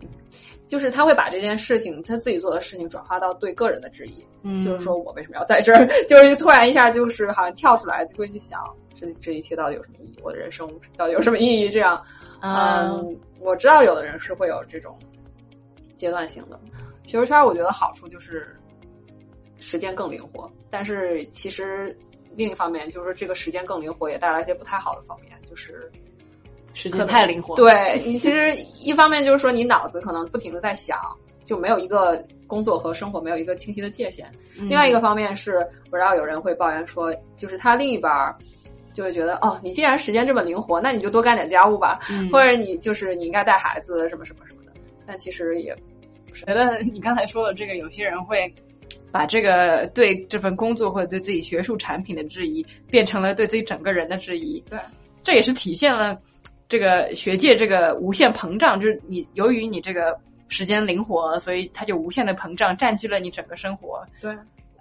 [0.68, 5.86] 就是他会把这件事情他自己做的事情转化到对个人的质疑，嗯，就是说我为什么要在这儿？
[6.06, 8.62] 就是突然一下就是好像跳出来，就会去想
[8.94, 10.18] 这这一切到底有什么意义？
[10.22, 11.68] 我的人生到底有什么意义？
[11.68, 12.00] 这样，
[12.40, 14.98] 嗯，我知道有的人是会有这种
[15.96, 16.58] 阶段性的
[17.06, 18.56] 学术圈，我觉得好处就是
[19.58, 21.96] 时间更灵活，但是其实
[22.36, 25.90] 另一方面就是这个时间更灵活也带来一些不太好的方面，就是。
[26.72, 30.96] 时间太灵活，对你其实一方面就是说你脑子可能不停的在想，
[31.44, 34.30] 就没有一个工作和生活没有一个清晰的界限。
[34.54, 38.32] 另外一个方面是，我知道有人会抱怨说，就是他另一半
[38.92, 42.00] 就会觉得，哦，你既然时间这么灵活，那你就多干点家务吧，
[42.32, 44.72] 或者你就是你应该带孩子什么什么什么的。
[45.06, 45.76] 但其实也
[46.34, 48.52] 觉得你刚才说的这个，有些人会
[49.12, 54.60] 把这个对这份工作或者对自己学术产品的质疑，变成了对自己整个人的质疑。
[54.68, 54.78] 对，
[55.22, 56.18] 这也是体现了
[56.68, 60.16] 这个学界这个无限膨胀，就是你由于你这个
[60.48, 64.04] 时间灵活，所以它就无限的膨胀，占据了你整个生活。
[64.20, 64.36] 对。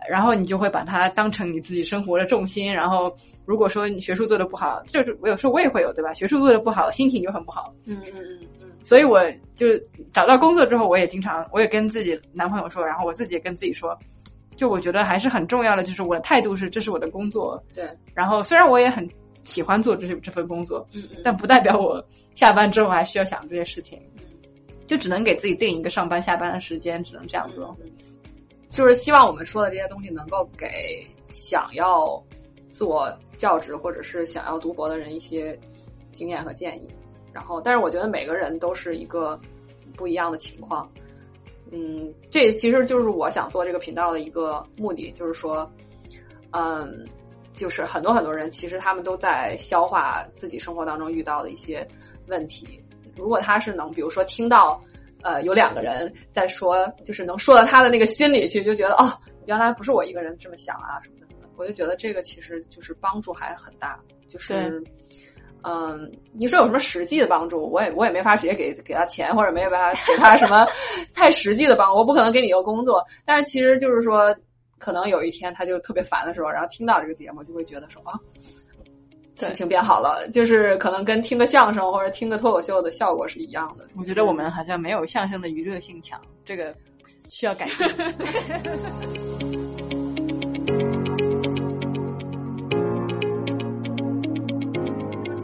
[0.07, 2.71] 然后你就会把它当成你自己生活的重心。
[2.71, 3.11] 然后
[3.45, 6.13] 如果说你学术做的不好，就是我有时候我也会有对吧？
[6.13, 7.73] 学术做的不好，心情就很不好。
[7.85, 8.69] 嗯嗯嗯嗯。
[8.81, 9.21] 所以我
[9.55, 9.67] 就
[10.13, 13.97] 找到工作之后，我也经常，我也跟自己男朋友说，然后我自己也跟自己说，
[14.55, 17.61] 就我觉得还是很重要的，就是我的态度是，这是我的工作。
[17.73, 17.89] 对。
[18.13, 19.07] 然后虽然我也很
[19.43, 22.01] 喜欢做这这份工作，嗯嗯，但不代表我
[22.35, 23.99] 下班之后还需要想这些事情，
[24.87, 27.75] 就只能给自己定一个上班下班的时间，只能这样做。
[28.69, 32.21] 就是希望我们说的这些东西能够给想要
[32.69, 35.59] 做教职或者是想要读博的人一些
[36.11, 36.89] 经验和建议。
[37.33, 39.39] 然后，但是我觉得每个人都是一个
[39.95, 40.89] 不一样的情况。
[41.71, 45.69] 嗯，这其实就是我想做这个频道的一个目的，就是说，
[46.51, 47.07] 嗯，
[47.53, 51.87] 就是很多很多人其实他们都在消化自己生活当中遇到的一些
[52.27, 52.83] 问题。
[53.15, 54.79] 如果他是能，比如说听到。
[55.21, 59.11] 呃，有两个人在说，就是能说到他的那个心里去，就觉得哦，
[59.45, 61.27] 原来不是我一个人这么想啊什么的。
[61.57, 63.99] 我就觉得这个其实就是帮助还很大。
[64.27, 64.81] 就是，
[65.63, 70.65] 嗯，你说有什么实际的帮助，我也我也没法直接给给他钱，或者没有办法给他什么
[71.13, 73.03] 太实际的帮助，我不可能给你一个工作。
[73.25, 74.33] 但是其实就是说，
[74.77, 78.17] 可能有一天他就特别烦的时候，然后听到这个节目，就会觉得说啊。
[79.39, 83.85] 心情变好了，就是可能跟听个相声或者听个脱口秀的效果是一样的。
[83.97, 86.75] 我觉得我们好像没有相声的娱乐性强，这个
[87.29, 87.87] 需要改进。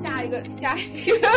[0.03, 1.29] 下一个，下一个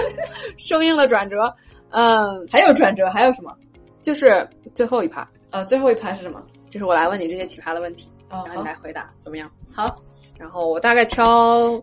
[0.56, 1.54] 生硬的转折，
[1.90, 3.54] 嗯，还有转折，还有什么？
[4.02, 6.42] 就是最后一趴，呃，最后一趴是什么？
[6.70, 9.48] 就是我来问你这些奇葩的问题，然后你来回答，怎么样？
[9.72, 9.94] 好，
[10.36, 11.80] 然后我大概挑。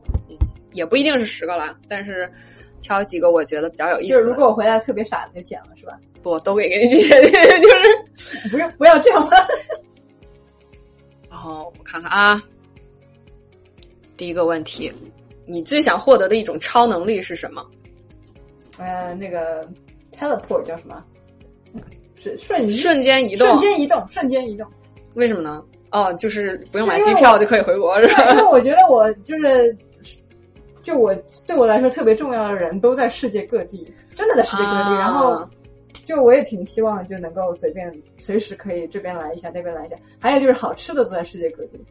[0.75, 2.29] 也不一定是十个了，但是
[2.81, 4.13] 挑几个我觉得比较有意思。
[4.13, 5.97] 就是如果我回答特别傻，就剪了是吧？
[6.21, 7.21] 不，都给给你剪，
[7.61, 9.27] 就是不是不要这样。
[11.29, 12.43] 然后我看看啊，
[14.17, 14.91] 第一个问题，
[15.45, 17.65] 你最想获得的一种超能力是什么？
[18.77, 19.67] 呃，那个
[20.11, 21.03] teleport 叫什么？
[22.15, 24.67] 是瞬瞬间移动，瞬间移动，瞬间移动。
[25.15, 25.63] 为什么呢？
[25.91, 28.31] 哦，就是不用买机票就可以回国，是吧？
[28.31, 29.75] 因为我觉得我就是。
[30.85, 31.15] 就我
[31.47, 34.93] 对我来说特别重要的人都在世界各地，真的在世界各地。
[34.99, 35.49] 然后，
[36.05, 39.97] 就我也挺希望就能够随便随时可以这边来一下，那边来一下。
[40.19, 41.83] 还有就是好吃的都在世界各地，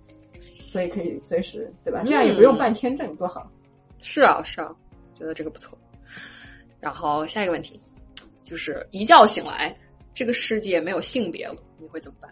[0.64, 2.04] 所以可以随时对吧？
[2.06, 3.50] 这样也不用办签证，多好。
[3.98, 4.72] 是啊，是啊，
[5.18, 5.76] 觉得这个不错。
[6.78, 7.80] 然后下一个问题
[8.44, 9.76] 就是一觉醒来，
[10.14, 12.30] 这个世界没有性别了，你会怎么办？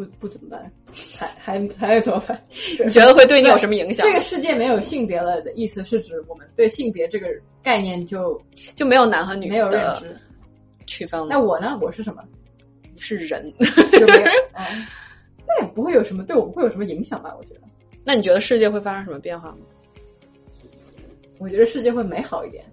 [0.00, 0.72] 不不怎么办？
[1.18, 2.42] 还还还得怎么办？
[2.82, 4.06] 你觉得会对你有什么影响？
[4.06, 7.26] 这个世界没有性别了的意思是指我们对性别这个
[7.62, 8.40] 概念就
[8.74, 10.16] 就没有男和女没有认知
[10.86, 11.26] 区分了。
[11.28, 11.78] 那我呢？
[11.82, 12.24] 我是什么？
[12.96, 13.52] 是人。
[15.46, 17.34] 那也不会有什么对我会有什么影响吧？
[17.38, 17.60] 我觉得。
[18.02, 19.58] 那你觉得世界会发生什么变化吗？
[21.38, 22.64] 我觉得世界会美好一点。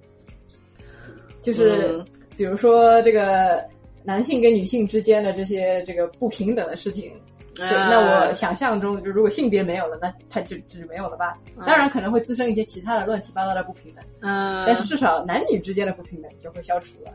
[1.41, 2.01] 就是
[2.37, 3.61] 比如说这个。
[4.07, 7.11] 男性跟女性之间的这些这个不平等的事情，
[7.53, 11.37] 对，那我想象中就如果性别没有了，那它就就没有了吧？
[11.65, 17.11] 当然可能会滋生一些其他的乱七八糟的不平等，嗯，但是至少男女之间的不平等就会消除了。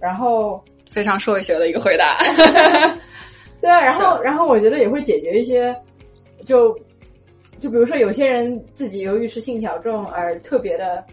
[0.00, 2.16] 然后非常社会学的一个回答，
[3.60, 5.78] 对啊，然后然后我觉得也会解决一些，
[6.42, 6.74] 就
[7.58, 11.04] 就比如说有些人自己由于是性小众而特别的，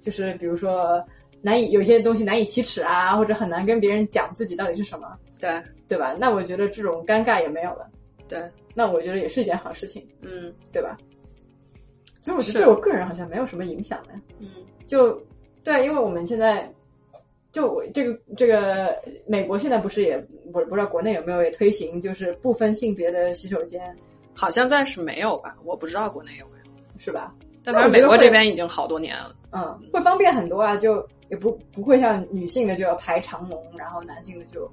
[0.00, 1.04] 就是比如说。
[1.46, 6.16] 难以有些东西难以启齿啊，或者很难跟别人讲自己到底是什么，对对吧？
[6.18, 7.88] 那我觉得这种尴尬也没有了，
[8.26, 8.42] 对。
[8.74, 10.98] 那我觉得也是一件好事情，嗯，对吧？
[12.24, 14.48] 所以我觉得对我个人好像没有什么影响的，嗯，
[14.88, 15.22] 就
[15.62, 16.68] 对啊，因为我们现在
[17.52, 20.18] 就这个这个美国现在不是也
[20.52, 23.96] 不不知道国内有没有也推行就是不分性别的洗手间，
[24.34, 25.56] 好像暂时没有吧？
[25.64, 27.32] 我不知道国内有没有，是吧？
[27.62, 31.06] 但反正美国这边已经好多年了，嗯，会方便很多啊，就。
[31.28, 34.70] 也不不会像女性的就要排长龙，然后男性的就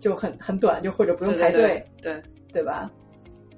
[0.00, 2.22] 就很很短，就或者不用排队，对
[2.52, 2.90] 对吧？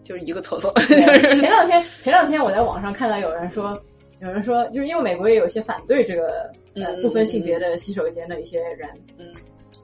[0.03, 0.73] 就一个厕所。
[0.87, 3.81] 前两天前两天我在网上看到有人说，
[4.21, 9.33] 有人说就是因为美国也有些反对这个呃不分性别的洗手间的一些人，嗯，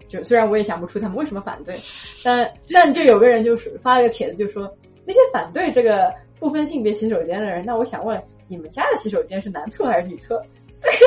[0.09, 1.75] 就虽然我也想不出他们为什么反对，
[2.23, 4.71] 但但就有个人就是发了个帖子，就说
[5.07, 10.43] 那些反对这个不分性别洗手间的人，那我想问你们家的洗手间是男厕还是女厕？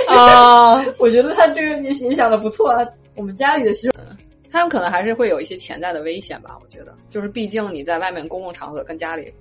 [0.08, 2.88] 啊， 我觉得他这个你你想的不错啊。
[3.16, 3.94] 我们家里的洗手，
[4.50, 6.58] 他们可能还是会有一些潜在的危险吧。
[6.62, 9.32] 我觉得，就是毕竟你在外面公共场合跟家里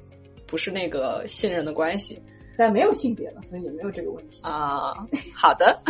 [0.47, 2.21] 不是那个信任的关系，
[2.59, 4.93] 但没有性别了，所以也没有这个问题啊。
[5.35, 5.81] 好的，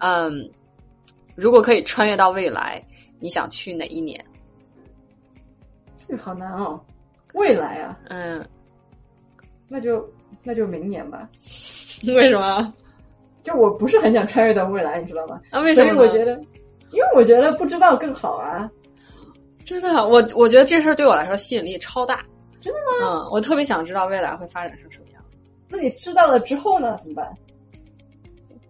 [0.00, 0.50] 嗯，
[1.34, 2.82] 如果可以穿越到未来，
[3.18, 4.24] 你想去哪一年？
[6.08, 6.80] 这个好难哦，
[7.34, 8.42] 未来啊，嗯，
[9.68, 10.10] 那就
[10.42, 11.28] 那就明年吧。
[12.14, 12.72] 为什么？
[13.42, 15.40] 就我不是很想穿越到未来，你知道吗？
[15.50, 16.02] 啊，为什么？
[16.02, 16.32] 我觉得，
[16.90, 18.70] 因为我觉得不知道更好啊。
[19.64, 22.22] 真的，我我觉得这事儿对我来说吸引力超大。
[22.60, 23.22] 真的吗？
[23.24, 25.22] 嗯，我特别想知道未来会发展成什么样。
[25.68, 26.96] 那你知道了之后呢？
[27.00, 27.32] 怎么办？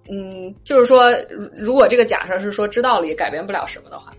[0.09, 1.11] 嗯，就是说，
[1.57, 4.13] 如果这个假设是说知道了也改变不了什么的话，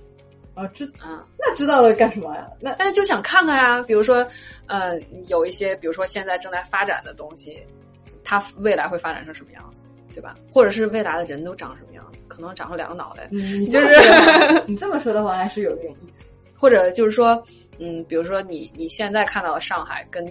[0.55, 2.49] 啊，知啊，那知道了干什么呀？
[2.59, 4.27] 那但是就想看看呀，比如说，
[4.67, 7.61] 呃，有一些，比如说现在正在发展的东西，
[8.23, 9.81] 它未来会发展成什么样子？
[10.13, 10.35] 对吧？
[10.51, 12.19] 或者是未来的人都长什么样子？
[12.27, 13.27] 可能长出两个脑袋。
[13.31, 16.23] 嗯，就是你这么说的话， 还是有点意思。
[16.57, 17.41] 或者就是说，
[17.79, 20.23] 嗯，比如说你你现在看到的上海，跟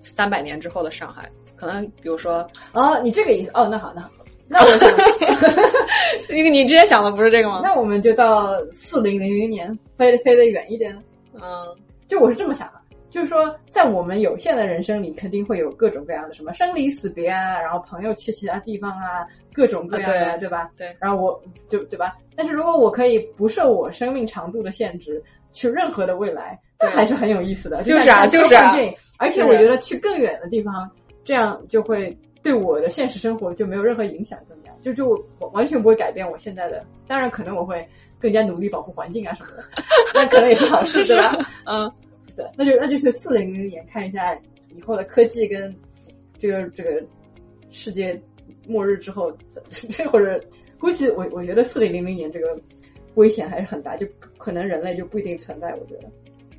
[0.00, 4.10] 三百年之后的上海，可能比如说，哦，你这个意思，哦，那好，那好，
[4.48, 4.88] 那我想，
[6.36, 7.60] 因为你之前想的不是这个吗？
[7.64, 10.96] 那我们就到四零零零年，飞飞得远一点。
[11.34, 11.42] 嗯，
[12.08, 12.80] 就我是这么想的。
[13.12, 20.70] 就是说，在我们有限的人生里，肯定会有各种各样的什么生离死别啊，然后朋友去其他地方啊，各种各样的，对吧？
[20.78, 20.96] 对。
[20.98, 22.16] 然后我就对吧？
[22.34, 27.82] 但是如果我可以不受我生命长度的限制，去任何的未来，那还是很有意思的。
[27.82, 28.74] 就是啊，就是啊。
[29.18, 30.90] 而且我觉得去更远的地方，
[31.22, 36.82] 这样就会对我的现实生活就没有任何影响，更加就就完全不会改变我现在的。
[37.06, 37.86] 当然，可能我会
[38.18, 39.64] 更加努力保护环境啊什么的，
[40.14, 41.36] 那可能也是好事， 对吧？
[41.66, 41.92] 嗯。
[42.36, 44.34] 对，那就那就是四零零年看一下
[44.70, 45.74] 以后的科技跟
[46.38, 47.02] 这个这个
[47.68, 48.20] 世界
[48.66, 49.30] 末日之后，
[49.68, 50.42] 这 或者
[50.78, 52.58] 估计我我觉得四零零零年这个
[53.14, 54.06] 危险还是很大，就
[54.38, 55.74] 可能人类就不一定存在。
[55.74, 56.10] 我觉得，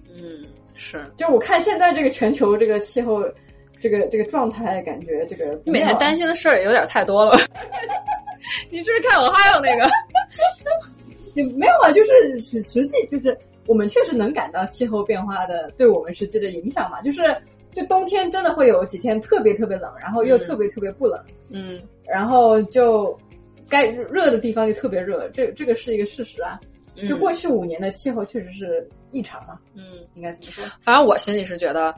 [0.09, 0.45] 嗯，
[0.75, 1.01] 是。
[1.17, 3.23] 就我看现在这个全球这个气候
[3.79, 7.35] 这个这个状态，感觉这个你每天担心的事儿有点太多了。
[8.69, 9.89] 你是不是看我还有那个？
[11.35, 11.91] 你没有啊？
[11.91, 13.35] 就是实实际就是。
[13.67, 17.01] 我们确实能感到气候变化的对我们实际的影响嘛？
[17.01, 17.21] 就是，
[17.71, 23.17] 就冬天真的会有几天特别特别冷，然后又特别特别不冷，嗯，然后就
[23.69, 26.59] 该热的地方就特别热，这这个是一个事实啊。
[27.09, 29.57] 就过去五年的气候确实是异常嘛。
[29.73, 29.83] 嗯，
[30.13, 30.63] 应该怎么说？
[30.81, 31.95] 反正我心里是觉得，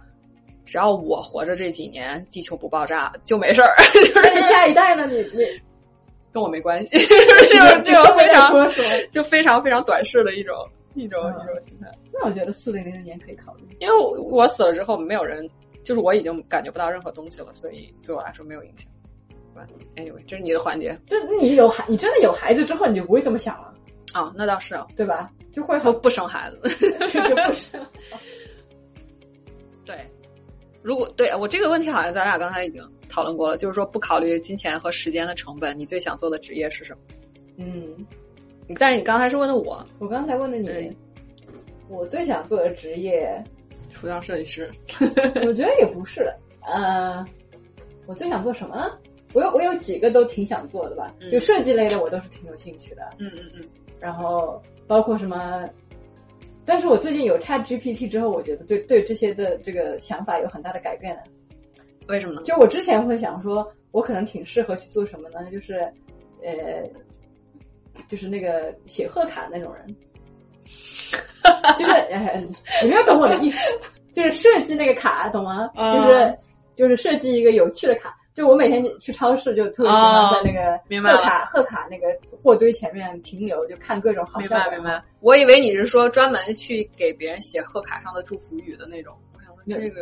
[0.63, 3.76] 只要我活着这几年，地球不爆炸就没事儿。
[4.16, 5.05] 那你下一代呢？
[5.07, 5.45] 你你
[6.32, 6.97] 跟我没关系，
[7.49, 8.53] 这种这种非常
[9.11, 10.55] 就非常非常短视的一种。
[10.95, 15.47] 一种一种心态，那我觉得四零零零年可以考虑，因为我我死了之后没有人，
[15.83, 18.87] 就是我已经感觉不到任何东西了，所以对我来说没有影响。
[19.95, 23.73] Anyway，这是你的环节，就你有孩，你真的有孩子之后，你就不会这么想了
[24.11, 24.33] 啊？
[24.35, 25.31] 那倒是，对吧？
[25.53, 26.69] 就会不不生孩子，
[27.07, 27.85] 就不生。
[29.85, 29.95] 对，
[30.81, 36.99] 如果对我这个问题，好像咱俩刚才已经讨论过了，就是说不考虑金钱和时间的成本，你最想做的职业是什么？
[37.57, 38.05] 嗯。
[38.80, 40.95] 但是你刚才是问的我，我刚才问的你，
[41.88, 43.43] 我最想做的职业，
[43.91, 44.72] 服装设计师。
[45.45, 46.28] 我觉得也不是，
[46.61, 47.24] 呃，
[48.07, 48.97] 我最想做什么呢？
[49.34, 53.03] 我有我有几个都挺想做的吧，就设计类的我都是挺有兴趣的。
[53.20, 53.66] 嗯嗯嗯。
[53.99, 55.70] 然后包括什么，
[56.66, 61.24] 但是我最近有 Chat GPT 之后，我觉得对对这些的这个想法有很大的改变的。
[62.07, 62.41] 为什么呢？
[62.43, 65.49] 就我之前会想说，我可能挺适合去做什么呢？
[65.51, 65.76] 就是
[66.41, 66.89] 呃。
[68.07, 69.87] 就是那个写贺卡那种人，
[71.77, 71.93] 就是
[72.81, 73.59] 你没有懂我的意思，
[74.13, 75.69] 就是设计那个卡，懂吗？
[75.75, 76.37] 就是
[76.75, 78.15] 就是设计一个有趣的卡。
[78.33, 82.07] 就我每天去超市，就特别喜欢在那个贺卡贺卡那个
[82.43, 84.57] 货堆前面停留，就看各种好笑。
[84.57, 85.01] 明白明白。
[85.21, 89.15] 我以为你是说专门去给别人写贺卡上的祝福语的那种。
[89.33, 90.01] 我想说这个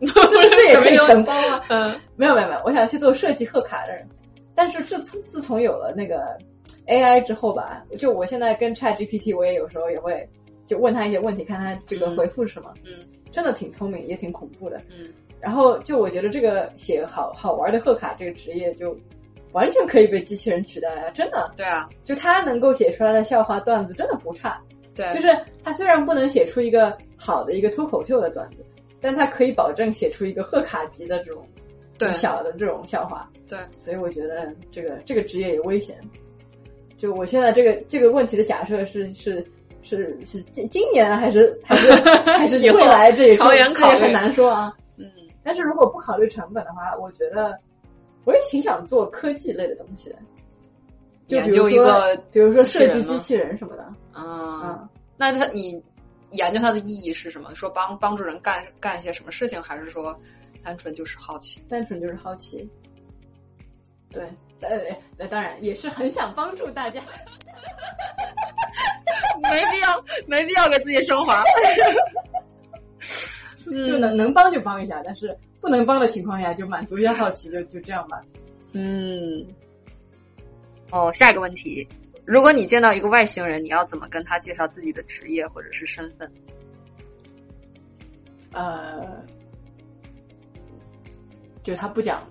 [0.00, 1.62] 有，就是这也可以承包吗？
[1.68, 4.08] 嗯，没有没有没有，我想去做设计贺卡的人。
[4.54, 6.38] 但是这次自从有了那个。
[6.86, 10.28] AI 之后吧，就我现在跟 Chat GPT，我也有时候也会
[10.66, 12.72] 就问他一些问题，看他这个回复是什么。
[12.84, 14.80] 嗯，真的挺聪明，也挺恐怖的。
[14.90, 18.96] 嗯，然后就我觉得这个写好好玩的贺卡这个职业，就
[19.52, 21.10] 完全可以被机器人取代啊！
[21.10, 21.52] 真的。
[21.56, 24.60] 对啊，就他能够写出来的笑话段子真的不差。
[24.94, 25.28] 对，就是
[25.62, 28.64] 他虽然不能写出一个好的一个脱口秀的段子，
[29.00, 31.46] 但他可以保证写出一个贺卡级的这种
[32.14, 33.30] 小的这种笑话。
[33.48, 35.98] 对，所以我觉得这个这个职业也危险。
[37.02, 39.44] 就我现在这个这个问题的假设是是
[39.82, 41.90] 是是今今年还是还是
[42.30, 44.72] 还是未来这也长远考虑很难说啊。
[44.96, 45.10] 嗯，
[45.42, 47.58] 但是如果不考虑成本的话，我觉得
[48.24, 50.16] 我也挺想做科技类的东西的。
[51.26, 53.82] 就比如说，比如说设计机器人什么的。
[54.12, 55.82] 啊，那他你
[56.30, 57.52] 研究它的意义是什么？
[57.52, 60.16] 说帮帮助人干干一些什么事情，还是说
[60.62, 61.60] 单纯就是好奇？
[61.68, 62.70] 单纯就是好奇。
[64.08, 64.22] 对，
[64.62, 64.80] 呃，
[65.18, 67.00] 那当然也是很想帮助大家。
[69.42, 71.44] 没必要，没必要给自己升华。
[73.64, 78.22] 就能能帮就帮一下，但是不能帮的情况下就满足一下好奇，就就这样吧。
[78.72, 79.46] 嗯。
[80.90, 81.86] 哦，下一个问题，
[82.24, 86.30] 如果你见到一个外星人，你要怎么跟他介绍自己的职业或者是身份？
[88.52, 89.24] 呃，
[91.62, 92.28] 就他不讲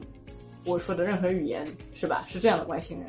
[0.66, 2.24] 我说的任何语言，是吧？
[2.28, 3.08] 是这样的外星人。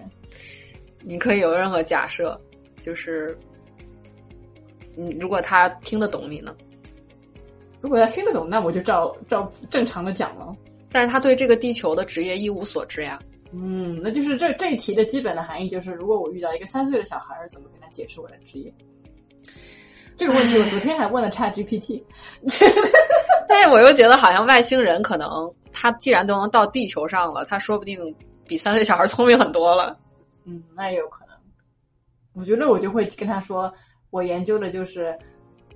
[1.02, 2.40] 你可以有任何假设，
[2.82, 3.36] 就是，
[4.94, 6.54] 你，如果他听得懂你呢？
[7.80, 10.54] 如果他听得懂，那我就照照正常的讲了。
[10.90, 13.18] 但是他对这个地球的职业一无所知呀。
[13.52, 18.72] 嗯，那就是这这一题的基本的含义就是，如果我遇到一个三岁的小孩，怎么跟他解释我的职业？
[20.16, 22.02] 这个问题我昨天还问了 Chat GPT，
[23.48, 27.98] 但是我又觉得好像外星人可能他既然都能到地球上了，他说不定
[28.46, 29.98] 比三岁小孩聪明很多了。
[30.44, 31.34] 嗯，那也有可能。
[32.34, 33.72] 我觉得我就会跟他说，
[34.10, 35.16] 我研究的就是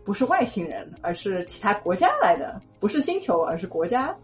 [0.05, 4.15] 不是外星人，而是其他国家来的，不是星球，而是国家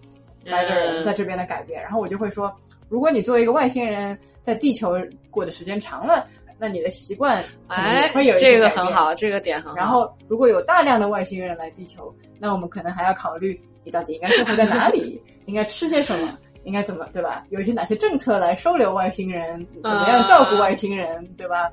[0.44, 1.80] 来的人在这边的改变。
[1.82, 2.54] 然后我就会说，
[2.88, 4.94] 如果你作为一个外星人，在地球
[5.30, 6.26] 过的时间长了，
[6.58, 9.76] 那你的习惯哎会有这个很好，这个点很好。
[9.76, 16.38] 然后，如果有大量的外星人来地球，那我们可能还要考虑，你到底应该生活在哪里，应该吃些什么。
[16.64, 17.42] 应该怎么对吧？
[17.50, 19.66] 有一些哪些政策来收留外星人？
[19.82, 21.26] 怎么样照顾外星人？
[21.36, 21.68] 对吧？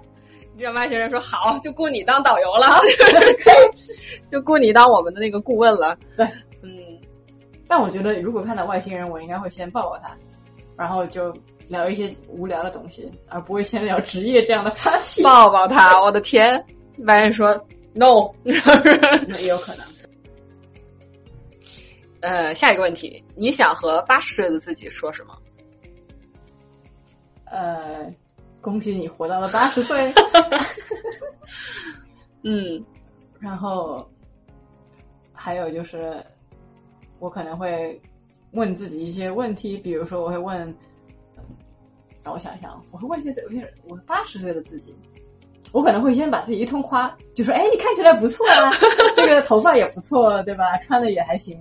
[0.58, 2.82] 让外星人说好，就雇你当导游了
[4.32, 5.96] 就雇你当我们的那个顾问了。
[6.18, 6.26] 对，
[6.64, 6.72] 嗯。
[7.68, 10.10] 但我觉得，如果看到外星人，我应该会先抱抱他，
[10.76, 11.32] 然后就
[11.68, 15.22] 聊一些无聊的东西，而不会先聊职业这样的话题。
[15.22, 16.66] 抱抱他，我的天！
[17.06, 17.54] 外人说
[17.94, 19.86] no，那也有可能。
[22.22, 25.38] 呃，下一个问题，你想和八十岁的自己说什么？
[27.46, 28.14] 呃，
[28.62, 30.14] 恭喜你活到了八十岁。
[32.44, 32.84] 嗯，
[33.40, 34.08] 然后
[35.34, 36.24] 还有就是，
[37.20, 38.00] 我可能会
[38.52, 40.74] 问自己一些问题，比如说，我会问，
[42.24, 43.68] 让我想想，我会问一些怎么样？
[43.88, 44.96] 我八十岁的自己，
[45.72, 48.72] 我可能会先把自己一通夸，就说：“哎，你看起来不错啊，
[49.16, 50.78] 这个头发也不错，对吧？
[50.80, 51.58] 穿的也还行。”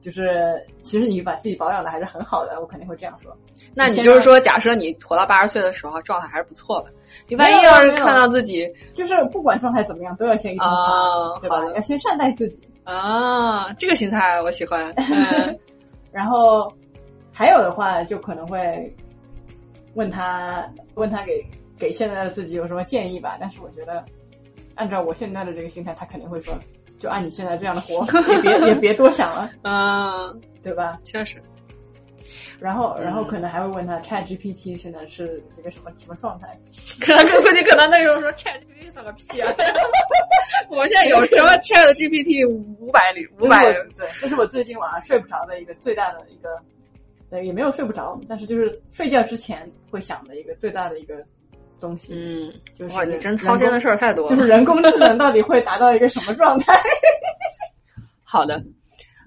[0.00, 3.36] 就是，其实你把自己保养的还是很好的，我肯定会这样说。
[3.74, 6.92] 那你就是说，假设你活到八十岁的时候状态还是不错的，
[7.26, 11.64] 你万一要是看到自己，就是不管状态怎么样，都要先一声夸，对吧？
[11.74, 14.94] 要先善待自己啊，这个心态我喜欢。
[16.12, 16.72] 然后
[17.32, 18.94] 还有的话，就可能会
[19.94, 21.44] 问他，问他给
[21.76, 23.36] 给现在的自己有什么建议吧。
[23.40, 24.04] 但是我觉得，
[24.76, 26.54] 按照我现在的这个心态，他肯定会说。
[26.98, 30.98] 就按你现在这样的活， 也别也别多想了，嗯，对吧？
[31.04, 31.36] 确实。
[32.60, 36.58] 然后，然后可能还会问他，Chat GPT 现在是一个什么什么状态？
[37.00, 39.50] 可能估计可能那时候说 Chat GPT 算个屁啊！
[40.68, 43.62] 我现在有什么 Chat GPT 五百里五百？
[43.96, 46.60] 对，这是我最近晚上睡不着的一个最大的一个，
[47.30, 51.14] 对，也没有睡不着，但是就是睡觉之前会想的一个最大的一个。
[51.80, 54.36] 东西，嗯，就是哇，你真操心的事儿太多了。
[54.36, 56.72] 就是人工智能到底会达到一个什么状态？
[58.24, 58.62] 好的，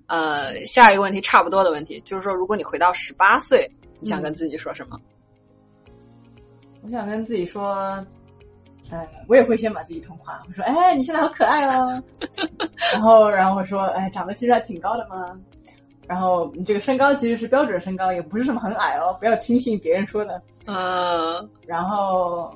[0.07, 4.97] 呃，下一个问题差不多的问题，就是说，如果你回到十八岁，你想跟自己说什么？
[6.83, 7.73] 我想跟自己说，
[8.91, 10.41] 哎，我也会先把自己同化。
[10.47, 12.03] 我说，哎，你现在好可爱哦。
[12.91, 15.39] 然后，然后我说，哎，长得其实还挺高的嘛。
[16.11, 20.41] 然后你这个身高其实是标准身高，也不是什么很矮哦，不要听信别人说的。
[20.67, 22.53] 嗯，然后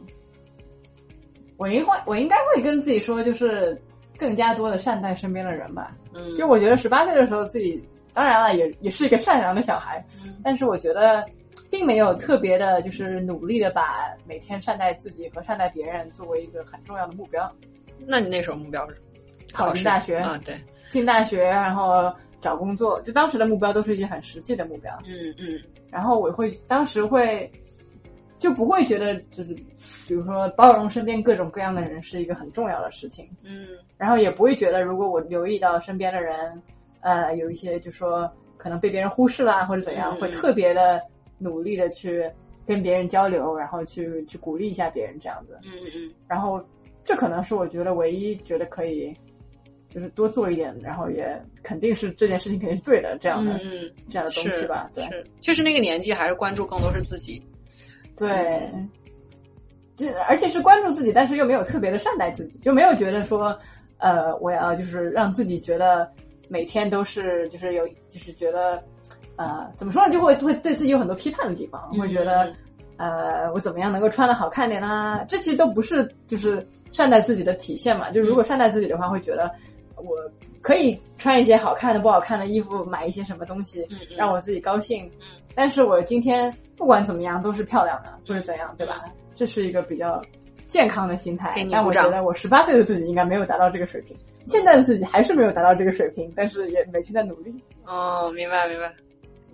[1.55, 3.81] 我应该我应该会跟自己说，就是
[4.17, 5.95] 更加多的善待身边的人吧。
[6.13, 7.81] 嗯，就我觉得十八岁的时候自己，
[8.13, 10.05] 当然了，也也是一个善良的小孩。
[10.21, 11.25] 嗯，但是我觉得
[11.71, 17.49] 并没有特别的，就是努力的把每天善待自己和善待别人作为一个很重要的目标。
[18.05, 18.97] 那你那时候目标是
[19.53, 20.37] 考进大学啊？
[20.43, 22.13] 对，进大学，然后。
[22.45, 24.93] 找工作，就当时的目标都是一些很实际的目标。
[25.03, 27.51] 嗯嗯，然后我会当时会
[28.37, 29.55] 就不会觉得就是，
[30.07, 33.27] 比如说包容身边各种各样的人是一个很重要的事情。
[33.41, 36.61] 嗯，然后也不会觉得如果我留意到身边的人，
[37.01, 41.01] 呃，有一些就说可能被别人忽视啦或者怎样，会特别的
[41.39, 42.29] 努力的去
[42.63, 45.57] 跟别人交流，然后去去鼓励一下别人这样子。
[45.63, 46.63] 嗯嗯，然后
[47.03, 49.11] 这可能是我觉得唯一觉得可以。
[49.95, 55.05] 就是多做一点，然后也肯定是这件事情肯定是对的，这样的，嗯，这样的东西吧，对，
[55.39, 57.41] 确实那个年纪还是关注更多是自己，
[58.17, 58.69] 对，
[59.95, 63.57] 就而且是关注自己，但是又没有特别的善待自己，就没有觉得说，
[63.99, 66.05] 呃，我要就是让自己觉得
[66.49, 68.83] 每天都是就是有就是觉得，
[69.37, 72.53] 呃，怎么说呢，就会会对自己有很多批判的地方，会觉得，
[72.97, 75.23] 呃，我怎么样能够穿的好看点呢？
[75.29, 78.11] 这其实都不是就是善待自己的体现嘛。
[78.11, 79.49] 就是如果善待自己的话，会觉得
[80.05, 80.17] 我
[80.61, 85.09] 可以穿一些好看的、不好看的衣服，买一些什么东西让我自己高兴。
[85.53, 89.03] 但是我今天不管怎么样都是漂亮的，或者怎样，对吧？
[89.33, 90.21] 这是一个比较
[90.67, 97.53] 健康的心态，但我觉得我十八岁的自己应该没有达到这个水平，现在的自己还是没有达到这个水平，但是也每天在努力。
[97.85, 98.93] 哦，明白明白。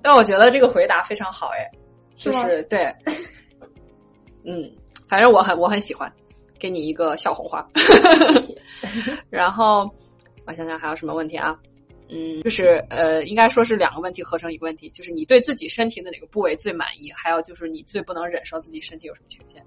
[0.01, 1.69] 但我觉得这个回答非常好，哎，
[2.15, 2.91] 就是对，
[4.43, 4.71] 嗯，
[5.07, 6.11] 反正我很我很喜欢，
[6.57, 7.67] 给你一个小红花。
[7.75, 8.61] 谢谢。
[9.29, 9.87] 然后
[10.51, 11.57] 我想想还有什么问题啊？
[12.09, 17.09] 嗯，就是呃，应该说是两个问题合成一个问题，就是你对自己身体的哪个部位最满意？
[17.15, 19.65] 还有就是你最不能忍受自己身体有什么缺陷？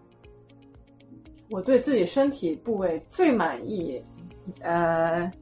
[1.48, 3.98] 我对自己身体部位最满意，
[4.60, 5.32] 呃，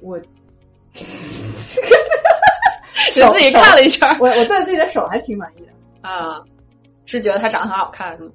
[0.00, 0.18] 我
[3.12, 6.42] 手自己看了一下，我我对自己的手还挺满意的啊，
[7.04, 8.32] 是觉得它长得很好看是吗？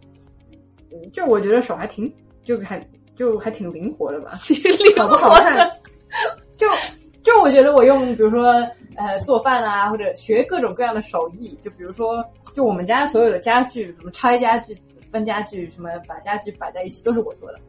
[0.92, 5.72] 嗯，就我觉得手还挺就还就还挺灵活的吧，灵活好看，
[6.58, 6.68] 就
[7.22, 8.52] 就我觉得我用比如说
[8.96, 12.24] 呃做饭啊，或者学各种各样的手艺，就比如说
[12.56, 14.78] 就我们家所有的家具，什么拆家具。
[15.14, 17.60] 分家具什么，把家具摆在一起都是我做的。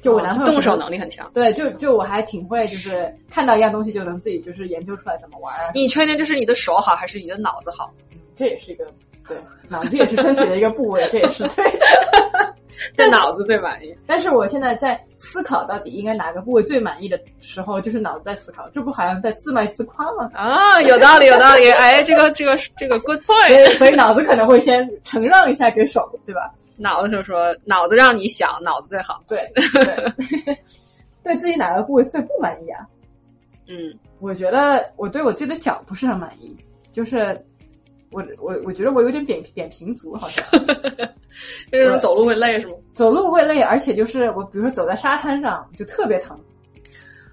[0.00, 5.54] 就我男朋友动手能力很强，对，就就我还挺会，就是看到一样东西就能自己就是研究出来怎么玩。
[5.74, 7.92] 你确定这是你的手好还是你的脑子好？
[8.34, 8.86] 这也是一个
[9.28, 9.36] 对，
[9.68, 11.64] 脑子也是身体的一个部位，这也是对。
[11.78, 12.54] 的。
[12.96, 13.96] 对脑子最满意。
[14.06, 20.30] 但是我现在在思考到底应该哪个部位最满意的时候，就是脑子在思考，这不好像在自卖自夸吗？
[20.34, 21.68] 啊，有道理，有道理。
[21.70, 23.48] 哎，这个这个这个 good point。
[23.48, 26.52] 所以所以脑子可能会先承让一下给手，对吧？
[26.76, 30.56] 脑子就说：“脑子让你想，脑子最好。”对，对，
[31.22, 32.86] 对自己哪个部位最不满意啊？
[33.66, 36.54] 嗯，我觉得我对我自己的脚不是很满意，
[36.92, 37.40] 就是
[38.14, 40.44] 我我我觉得我有点扁扁平足，好像，
[41.72, 42.74] 就是走路会累是吗？
[42.94, 46.38] 走路会累，而且就是我比如说走在沙滩上就特别疼。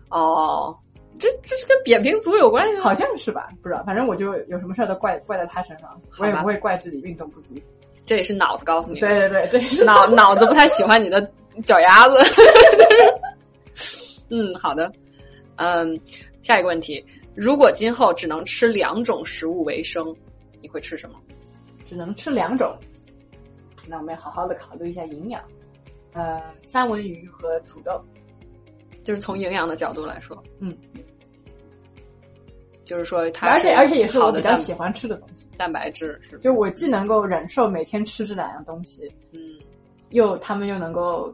[0.10, 0.76] 哦，
[1.20, 2.80] 这这是跟扁平足有关系？
[2.80, 3.48] 好像是吧？
[3.62, 7.54] 不知道，反正我就有什么事儿都怪怪在他身上，我也不会怪自己运动不足。
[8.04, 11.22] 这也是脑子告诉你，对对对，这也是脑脑子不太喜欢你的
[11.64, 12.18] 脚丫子。
[14.30, 14.92] 嗯，好的，
[15.58, 15.98] 嗯，
[16.42, 17.06] 下一个问题，
[17.36, 20.16] 如果今后只能吃两种食物为生，你
[20.72, 21.20] 会吃什么？
[21.86, 22.76] 只能吃两种，
[23.88, 25.44] 那我们要好好的考虑一下营养。
[26.14, 28.04] 呃，三文鱼和土豆，
[29.04, 30.76] 就是从营养的角度来说，嗯。
[32.84, 36.38] 就是说，它而且而且也是我比较喜欢吃的东西，蛋白质是。
[36.40, 39.40] 就我既能够忍受每天吃这两样东西，嗯，
[40.10, 41.34] 又他们又能够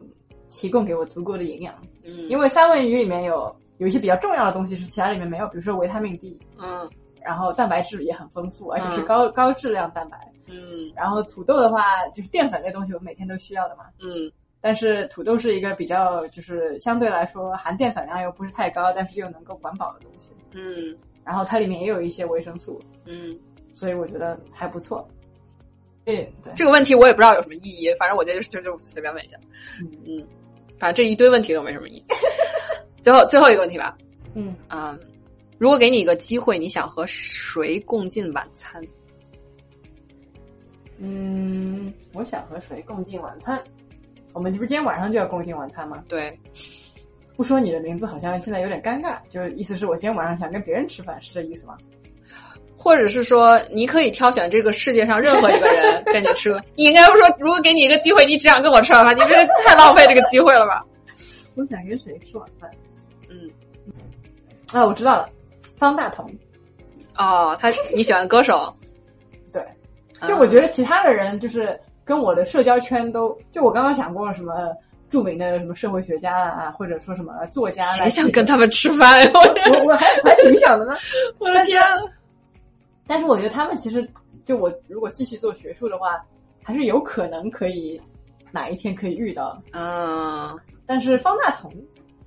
[0.50, 1.74] 提供给我足够的营养，
[2.04, 6.88] 嗯，因为三文鱼里面有有一些比较重要的东西是其他里面没有，比如说维他命 D，嗯，
[7.28, 10.16] 然后蛋白质也很丰富，而且是高高质量蛋白，
[10.46, 20.96] 嗯，然后土豆的话就是淀粉类东西，我每天都需要的嘛，嗯，但是土豆是一个比较就是相对来说含淀粉量又不是太高，但是又能够管饱的东西，嗯。
[21.22, 23.38] 然后它里面也有一些维生素，嗯，
[23.74, 25.06] 所以我觉得还不错。
[26.06, 29.36] 对对，这个问题我也不知道有什么意义，反正我觉得就就随便问一下。
[29.82, 29.90] 嗯。
[30.06, 30.26] 嗯，
[30.78, 32.04] 反正这一堆问题都没什么意义。
[33.04, 33.94] 最后最后一个问题吧。
[34.32, 34.56] 嗯。
[34.68, 34.98] 啊，
[35.58, 38.80] 如果给你一个机会，你想和谁共进晚餐？
[40.98, 43.62] 嗯，我想和谁共进晚餐？
[44.32, 46.02] 我们这不是今天晚上就要共进晚餐吗？
[46.08, 46.38] 对。
[47.36, 49.18] 不说你的名字，好像现在有点尴尬。
[49.28, 51.76] 就是意思是我今天晚上想跟别人吃饭，是这意思吗？
[52.76, 56.52] 或者是说，你可以挑选这个世界上任何一个人跟你吃。
[56.76, 59.34] 你应该说，如果给你一个机会，你只想跟我吃晚饭，你这
[59.66, 60.84] 太浪费这个机会了吧？
[61.56, 62.70] 我想跟谁吃晚饭？
[63.28, 63.50] 嗯，
[64.72, 65.28] 啊，我知道了，
[65.78, 66.30] 方大同。
[67.16, 68.74] 哦，他你喜欢歌手？
[69.52, 69.62] 对，
[70.26, 74.52] 就我觉得其他的人就是跟我的社交圈都，就我刚刚想过什么。
[75.10, 79.22] 著名的什么社会学家啊，或者说什么作家，还想跟他们吃饭？
[79.32, 80.94] 我我还还挺想的呢。
[81.40, 81.82] 我的天！
[83.06, 84.06] 但是我觉得他们其实，
[84.44, 86.22] 就我如果继续做学术的话，
[86.62, 87.98] 还是有可能可以
[88.52, 89.58] 哪一天可以遇到。
[89.72, 90.46] 嗯，
[90.84, 91.72] 但是方大同，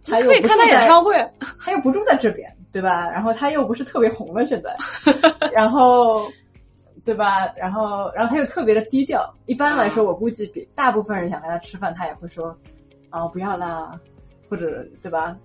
[0.04, 1.16] 他又可以看他演唱会，
[1.60, 3.10] 他又不住在这边，对吧？
[3.12, 4.76] 然后他又不是特别红了，现在，
[5.54, 6.30] 然后。
[7.04, 7.52] 对吧？
[7.58, 9.28] 然后，然后他又特别的低调。
[9.48, 12.56] 一般来说，我估计比大部分人想跟他吃饭，他也会说
[13.10, 14.00] ：“啊，不要啦，
[14.48, 15.36] 或者对吧？”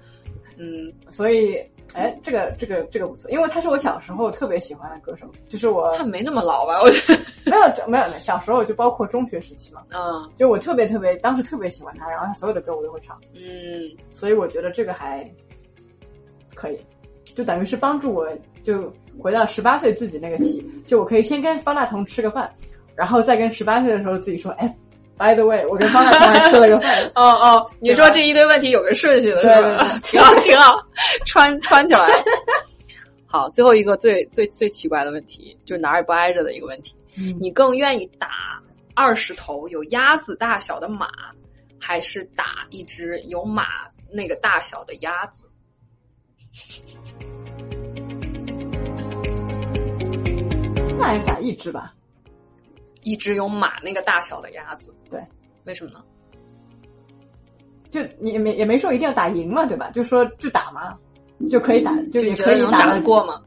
[0.59, 1.57] 嗯，所以，
[1.95, 6.79] 哎，这个这个这个不错，因为他是我小时候特别喜欢的歌手，就是我他没那么老吧？
[6.83, 13.41] 我觉得没有，没有小时候就包括中学时期嘛，嗯，就我特别特别当时特别喜欢他，然后他所有的歌我都会唱，嗯，
[14.11, 15.27] 所以我觉得这个还
[16.55, 16.79] 可以，
[17.37, 18.27] 就等于是帮助我
[18.65, 22.51] 就回到十八岁自己那个题，就我可以先跟方大同吃个饭，
[22.97, 24.75] 然后再跟十八岁的时候自己说，哎
[25.19, 29.99] ，by the way，我跟方大同还吃了个饭，哦哦，你说这一堆问题有个顺序的是吧？
[30.03, 30.83] 挺好挺好，
[31.27, 32.09] 穿穿起来。
[33.27, 36.97] 好，最后一个最最最奇怪的问题，就是哪儿也不挨着的一个问题。
[37.19, 38.29] 嗯你更愿意打
[38.95, 41.09] 二十头有鸭子大小的马，
[41.79, 43.67] 还是打一只有马
[44.11, 45.47] 那个大小的鸭子？
[51.07, 51.95] 那还是打一只吧。
[53.03, 55.21] 一只有马那个大小的鸭子，对，
[55.65, 56.03] 为什么呢？
[57.89, 59.91] 就你也没也没说一定要打赢嘛，对吧？
[59.95, 60.99] 就说就打嘛，
[61.49, 63.41] 就可以打，就也你可以打得过吗？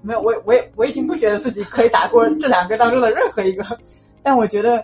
[0.00, 3.78] 没有，我我也我已经不觉得自己可以打过这两个当中的任何一个，
[4.22, 4.82] 但我觉得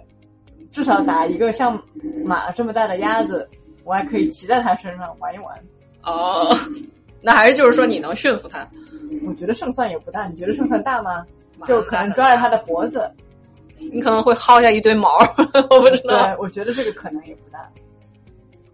[0.71, 1.83] 至少打一个像
[2.23, 3.49] 马这么大的鸭子，
[3.83, 5.59] 我还可以骑在它身上玩一玩。
[6.03, 6.55] 哦，
[7.23, 8.69] 那还是就是说你能驯服它？
[9.27, 11.25] 我觉得胜算也不大，你觉得胜算大吗？
[11.59, 13.11] 马就可能抓着它的脖子，
[13.93, 15.09] 你可能会薅下一堆毛，
[15.71, 16.23] 我不知道。
[16.23, 17.69] 对，我觉得这个可能也不大。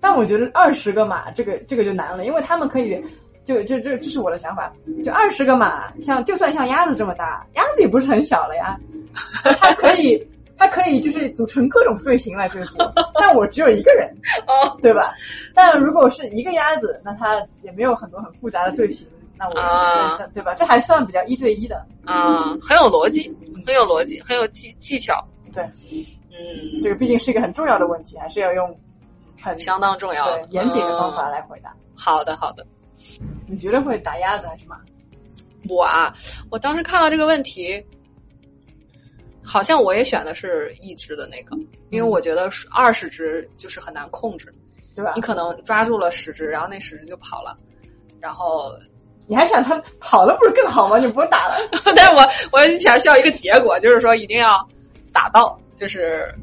[0.01, 3.03] 但我觉得二十个马，这个这个就难了，因为他们可以，
[3.45, 4.70] 就就这这是我的想法，
[5.03, 8.78] 就二十个马，像就算像鸭子这么大，鸭子也不是很小了呀，
[9.59, 10.22] 它可以
[10.59, 12.76] 它可以就是组成各种队形来追逐，
[13.14, 14.14] 但我只有一个人，
[14.47, 15.14] 哦，对吧？
[15.55, 19.07] 但如果是一个鸭子，那它也没有很多很复杂的队形，
[19.37, 20.55] 那我、啊对吧？
[20.55, 23.28] 这还算比较一对一的，啊，很有逻辑，
[23.66, 25.26] 很有逻辑，很有技技巧。
[25.53, 25.62] 对，
[26.30, 28.78] 嗯，这个毕竟是一个很重要的问题，还是要用
[29.43, 31.74] 很相当重要的严谨的方法嗯来回答。
[31.95, 32.66] 好的，好的。
[33.47, 34.80] 你觉得会打鸭子还是马？
[35.68, 36.14] 我啊，
[36.51, 37.85] 我当时看到这个问题，
[39.43, 41.57] 好像我也选的是一只的那个，
[41.91, 44.53] 因为我觉得二十只就是很难控制，
[44.95, 45.20] 对吧你？
[45.20, 47.57] 可能抓住了十只，然后那十只就跑了，
[48.20, 48.72] 然后，
[49.27, 50.99] 你还想他跑了不是更好吗？
[50.99, 51.57] 你不是打了？
[51.97, 52.22] 但是我
[52.53, 54.66] 我想需要一个结果，就是说一定要
[55.12, 56.35] 打到，就是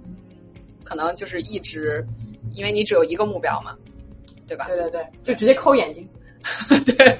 [0.83, 2.05] 可能就是一直，
[2.53, 3.75] 因为你只有一个目标嘛，
[4.47, 4.65] 对吧？
[4.65, 6.07] 对对对，就直接抠眼睛。
[6.85, 7.19] 对，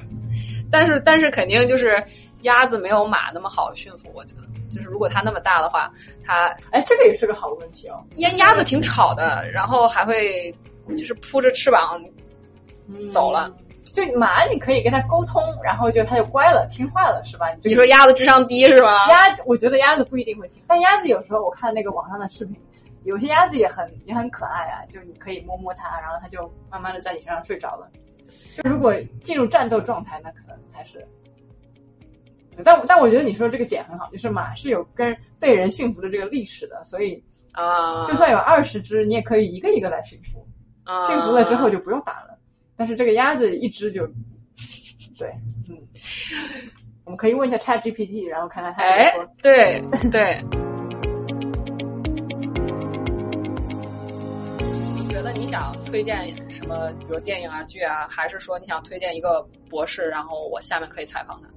[0.70, 2.02] 但是但是肯定就是
[2.42, 4.42] 鸭子没有马那么好驯服，我觉得。
[4.68, 5.92] 就是如果它那么大的话，
[6.24, 8.02] 它哎，这个也是个好问题哦。
[8.16, 10.50] 鸭鸭子挺吵的，然后还会
[10.96, 12.02] 就是扑着翅膀
[13.12, 13.52] 走了。
[13.92, 17.46] 就马，你可以跟它沟通，然后就它就乖了，听话了，是吧？
[17.62, 19.06] 你说鸭子智商低是吧？
[19.10, 22.56] 鸭，我觉得鸭子不一定会听，但鸭子有时候我看那个网上的视频，
[23.04, 27.86] 有些鸭子也很也很可爱啊，就你可以摸摸它，然后它就慢慢的在你身上睡着了。
[28.56, 31.06] 就如果进入战斗状态，那可能还是。
[32.64, 37.22] 但但我觉得你说这个点很好，就是马是有跟被人驯服的这个历史的，所以
[37.52, 40.46] 啊，就算有二十只，你也可以一个一个来驯服。
[40.84, 42.38] 啊驯服了之后就不用打了。
[42.76, 44.06] 但是这个鸭子一只就，
[45.18, 45.28] 对，
[45.68, 45.76] 嗯，
[47.04, 50.40] 我们可以问一下 Chat GPT，然后看看它怎么哎。，对对。
[54.96, 61.48] 你觉得你想推荐什么，比如电影啊、剧啊，还是说你想推荐一个博士，然后我下面可以采访他？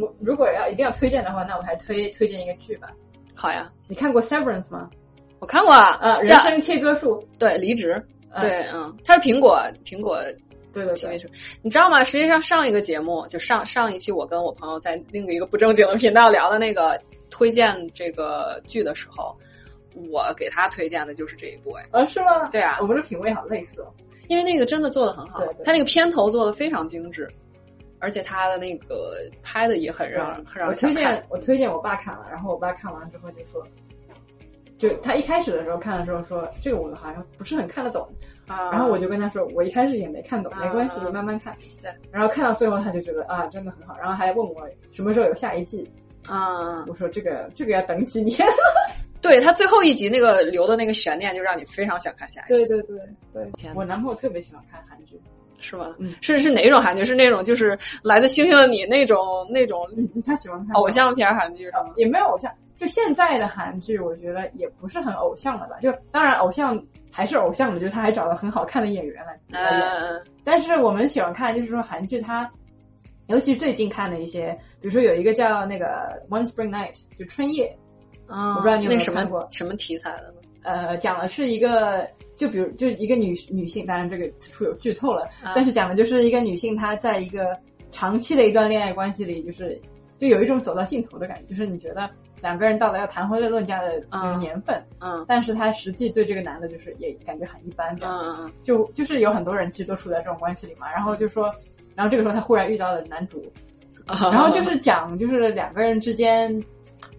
[0.00, 2.90] 我如果要一定要推荐的话，那我还推推荐一个剧吧。
[3.34, 4.88] 好呀，你看过 Severance 吗？
[5.40, 7.22] 我看过啊，呃，人生切割术。
[7.38, 10.18] 对离职，嗯对，嗯，它是苹果苹果
[10.72, 11.30] 对对 TV 对，
[11.60, 12.02] 你知道吗？
[12.02, 19.36] 实际上上一个节目就上上一期，我跟我朋友在另一个不正经的频道聊的那个推荐这个剧的时候，
[20.10, 22.48] 我给他推荐的就是这一部，哎，啊，是吗？
[22.50, 22.78] 对啊。
[22.80, 23.92] 我们的品味好类似哦。
[24.28, 27.28] 因为那个真的做的很好，对对他那个片头做的非常精致，
[27.98, 33.62] 而且他的那个拍的也很让很让我推荐，我推荐我爸看了，然后我爸看完之后就说，
[34.82, 38.04] 就他一开始的时候看的时候说这个我好像不是很看得懂，
[38.48, 41.56] 啊然后我就跟他说，我一开始也没看懂，啊没关系，你慢慢看。
[41.80, 45.88] 对，然后看到最后他就觉得啊，真的很好，然后还问我什么时候有下一季，
[46.28, 48.36] 啊，我说这个这个要等几年。
[49.22, 52.98] 对他最后一集那个留的那个悬念，就让你非常想看下一集，对对对
[53.32, 55.16] 对天，我男朋友特别喜欢看韩剧，
[55.60, 55.94] 是吗？
[56.00, 57.04] 嗯是是哪种韩剧？
[57.04, 61.92] 是那种就是来自星星的你那种那种嗯，他喜欢看偶像片韩剧是吗？
[61.94, 62.52] 也没有偶像，
[62.82, 65.78] 就现在的韩剧，我觉得也不是很偶像了吧？
[65.80, 69.80] 就当然偶像还是偶像的，就是他还找了很好看的演员来来演。
[69.88, 72.50] 嗯但是我们喜欢看，就是说韩剧它，
[73.28, 75.86] 尤其是最近看的一些，比如说有一个叫那个
[76.28, 77.72] 《One Spring Night》，就春夜，
[78.26, 80.34] 嗯，我不知道你有没有看过么什么题材的？
[80.64, 82.04] 呃，讲的是一个，
[82.34, 87.56] 就比如就一个女女性，当然这个此处有剧透了，啊但是讲的就是一个女性她在一个
[87.92, 89.80] 长期的一段恋爱关系里，就是
[90.22, 92.08] 就有一种走到尽头的感觉，就是你觉得
[92.40, 101.52] 两个人到了要谈婚论嫁的那个年份，嗯，但是他实际对这个男的就是也感觉很一般，这样，嗯嗯就就是有很多人其实都处在这种关系里嘛，然后就说，
[101.96, 103.42] 然后这个时候他忽然遇到了男主，
[104.06, 106.56] 然后就是讲就是两个人之间，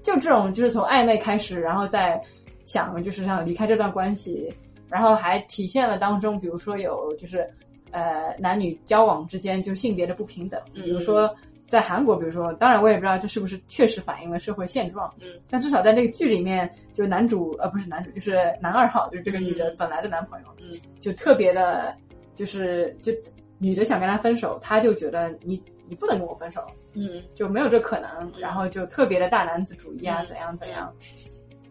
[0.02, 2.18] 就这种就是从暧昧开始，然后再
[2.64, 4.50] 想就是想离开这段关系，
[4.88, 7.46] 然后还体现了当中，比如说有就是
[7.92, 11.30] 呃男女交往之间就性别的不平等，比如说。
[11.74, 21.92] 在韩国，比如说，当然我也不知道这是不是确实反映了社会现状，嗯，但至少在那个剧里面，就男主呃不是男主，就是男二号，就是这个女的本来的男朋友，嗯，就特别的，
[22.36, 23.12] 就是就
[23.58, 25.60] 女的想跟他分手，他就觉得你
[25.90, 26.64] 你不能跟我分手，
[26.94, 30.94] 嗯，就没有这可能，然后就特别的大男子主义啊，怎样怎样，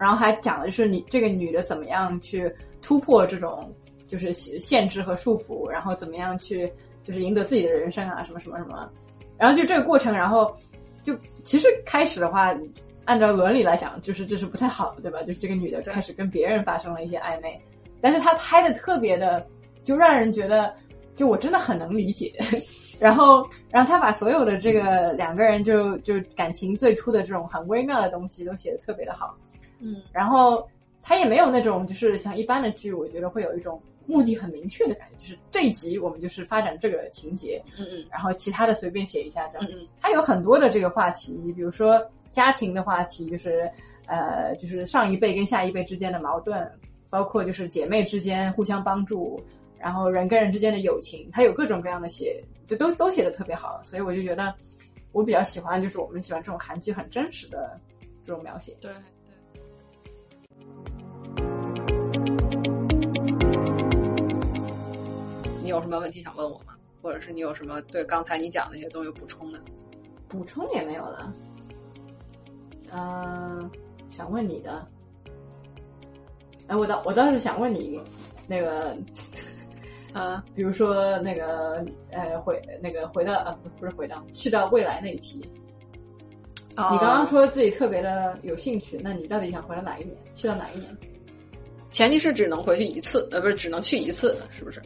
[0.00, 3.72] 然后还讲的就是你这个女的怎么样去突破这种
[4.08, 6.68] 就是限制和束缚，然后怎么样去
[7.04, 8.90] 就是赢得自己的人生啊，什么什么什么。
[9.42, 10.56] 然后就这个过程，然后
[11.02, 12.56] 就其实开始的话，
[13.06, 15.20] 按照伦理来讲，就是这是不太好的，对吧？
[15.22, 17.60] 就是这个女的开始跟别人发生了一些暧昧，
[18.00, 19.44] 但是她拍的特别的，
[19.82, 20.72] 就让人觉得，
[21.16, 22.32] 就我真的很能理解。
[23.00, 29.36] 然后，然后他把所有的这个两个人就就感情最初的这种很微妙的东西都写的特别的好，
[29.80, 30.64] 嗯，然后
[31.02, 33.82] 他也没有那种就是像一般的剧，我觉得会有一种。
[34.06, 43.70] 目的很明确的感觉，就是这一集我们就是发展这个情节，嗯嗯，然后其他的随便写一下这样，嗯嗯，它有很多的这个话题，比如说家庭的话题，就是
[44.06, 46.70] 呃，就是上一辈跟下一辈之间的矛盾，
[47.08, 49.42] 包括就是姐妹之间互相帮助，
[49.78, 54.54] 然后人跟人之间的友情，它有各种各样的写，就都都写的特别好，所以我就觉得
[55.12, 57.78] 我比较喜欢，就是我们喜欢这种韩剧很真实的
[58.26, 58.90] 这种描写，对。
[65.72, 66.74] 有什么问题想问我吗？
[67.02, 69.60] 或者是你有什么对刚才你讲那些东西补充的？
[70.28, 71.34] 补充也没有了。
[72.92, 73.70] 嗯，
[74.10, 74.86] 想问你的。
[76.68, 78.00] 哎，我倒我倒是想问你，
[78.46, 78.96] 那个，
[80.12, 85.38] 啊， 比如说那个，呃，回那个回到呃，不不是回到去到未来那一题。
[86.68, 90.16] 你刚刚说自己特别的有兴趣，那你到底想回到哪一年？
[90.34, 90.96] 去到哪一年？
[91.90, 94.80] 前提是只能回去一次，呃，不是只能去一次，是不是？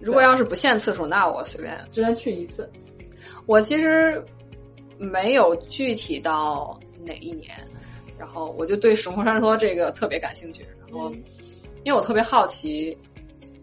[0.00, 2.70] 如果要是不限次数，那我随便只能去一次。
[3.46, 4.22] 我其实
[4.98, 7.50] 没有具体到哪一年，
[8.18, 10.66] 然后我就对《神空传说》这个特别感兴趣。
[10.86, 11.10] 然后，
[11.84, 12.96] 因为我特别好奇，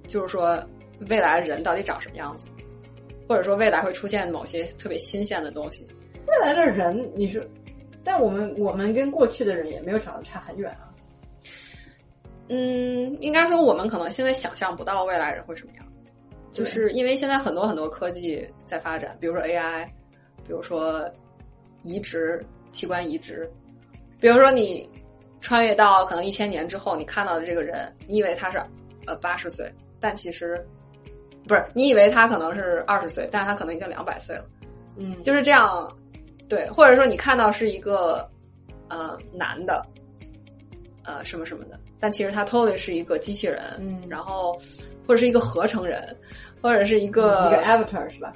[0.07, 0.61] 就是说
[1.09, 2.45] 未来人到底长什么样子，
[3.27, 5.85] 或者说未来会出现某些特别新鲜的东西。
[6.27, 7.45] 未来的人，你是，
[8.03, 10.89] 但我们我们跟过去的人也没有长得差很远啊。
[12.49, 15.85] 嗯，应该说我们可能现在想象不到未来人会什么样。
[16.53, 19.85] 就是因为现在很多很多科技在发展，比如说 AI，
[20.45, 21.03] 比如说
[21.81, 23.51] 移植器官移植，
[24.19, 24.87] 比如说你
[25.41, 28.61] 穿越到可能一千年之后，你看到的这个人，你以为他是
[29.07, 30.63] 呃八十岁，但其实
[31.47, 34.45] 不是，你以为他可能是二十岁，但是他可能已经两百岁了。
[34.95, 35.91] 嗯，就是这样，
[36.47, 38.29] 对，或者说你看到是一个
[38.89, 39.83] 呃男的，
[41.03, 44.55] 呃什么什么的，但其实他 totally 是一个机器人，嗯，然后。
[45.07, 46.15] 或者是一个合成人，
[46.61, 48.31] 或者是一个一个 avatar 是吧？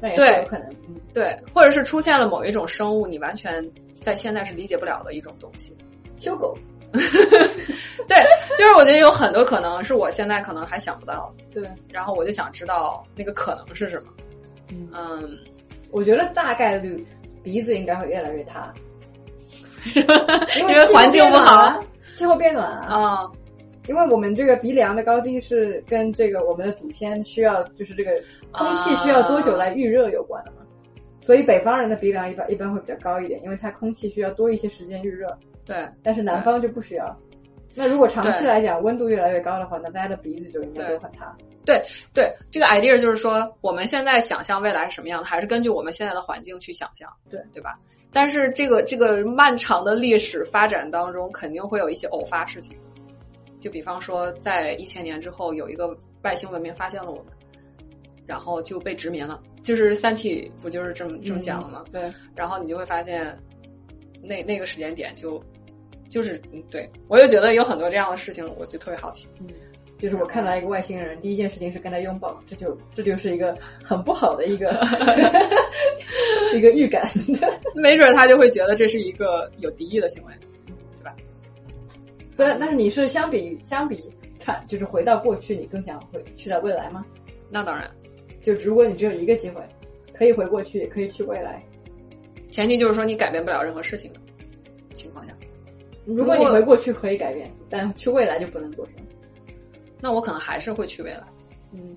[0.00, 0.10] 对，
[0.42, 0.74] 有可能，
[1.14, 5.76] 对，或者是出现了某一种生物，你完全在现在是理解不了的一种东西。
[6.18, 6.56] 修狗，
[6.92, 8.16] 对，
[8.58, 11.32] 就是我觉得有很多可能是我现在可能还想不到。
[11.52, 14.12] 对，然后我就想知道那个可能是什么。
[14.92, 15.38] 嗯，
[15.92, 17.06] 我觉得大概率
[17.42, 18.74] 鼻子应该会越来越塌，
[19.94, 21.78] 因为环境不好，
[22.12, 23.30] 气候变暖啊。
[23.88, 28.12] 因为我们这个鼻梁的高低是跟这个我们的祖先需要，就是这个
[28.50, 30.58] 空气需要多久来预热有关的嘛，
[31.20, 35.36] 所以北方人的鼻梁一般一般会比较高一点，因为它空气需要多一些时间预热。
[35.64, 37.16] 对，但是南方就不需要。
[37.74, 41.34] 那如果长期来讲温度越来越高的话，那大家的鼻子就应该都很塌。
[41.64, 41.80] 对
[42.12, 47.78] 对，这个 idea 就是说，我们现在想象未来是什么样的，还是根据我们现在的环境去想象，对对吧？
[48.12, 52.76] 但是这个这个漫长的历史发展当中，肯定会有一些偶发事情。
[53.62, 57.26] 就比方说，在一千年之后，有一个外星文明发现了我们，
[58.26, 59.40] 然后就被殖民了。
[59.62, 61.84] 就是《三体》不就是这么这么讲的吗？
[61.92, 62.12] 对。
[62.34, 63.38] 然后你就会发现，
[64.20, 65.40] 那那个时间点就
[66.10, 66.36] 就是
[66.68, 69.28] 对我就觉得有很多这样的事情，我就特别好奇。
[69.38, 69.46] 嗯，
[70.00, 74.72] 就是我看到一个外星人，第一件事情是跟他拥抱，这就这就是一个很不好的一个
[76.52, 77.08] 一个预感。
[77.76, 80.32] 没准他就会觉得这是一个有敌意的行为。
[82.36, 87.04] 对，但是你是相比相比看，就是回到过去，你更想回去到未来吗？
[87.50, 87.90] 那当然，
[88.42, 89.62] 就如果你只有一个机会，
[90.12, 91.62] 可以回过去，也可以去未来，
[92.50, 94.20] 前提就是说你改变不了任何事情的
[94.94, 95.34] 情况下。
[96.04, 99.02] 如果你回过去可以改变，但去未来就不能做什么。
[100.00, 101.22] 那我可能还是会去未来。
[101.72, 101.96] 嗯，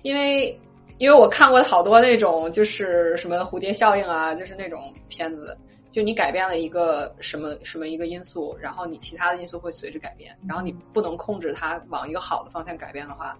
[0.00, 0.58] 因为
[0.96, 5.54] 因为我看过好多那种就是什么蝴蝶效应啊，就是那种片子，
[5.96, 13.34] 就你改变了一个什么什么一个因素，然后你其他的因素会随之改变，然后你不能控制它往一个好的方向改变的话，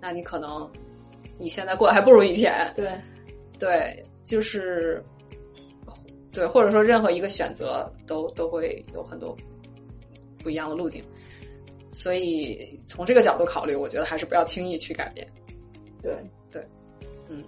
[0.00, 0.66] 那你可能
[1.36, 2.72] 你现在过得还不如以前。
[2.74, 2.98] 对，
[3.58, 5.04] 对，就是
[6.32, 9.36] 对，或者说任何一个选择都都会有很多
[10.42, 11.04] 不一样的路径。
[11.90, 15.28] 所以从这个角度考虑，我觉得还是不要轻易去改变。
[16.02, 16.16] 对
[16.50, 16.66] 对，
[17.28, 17.44] 嗯，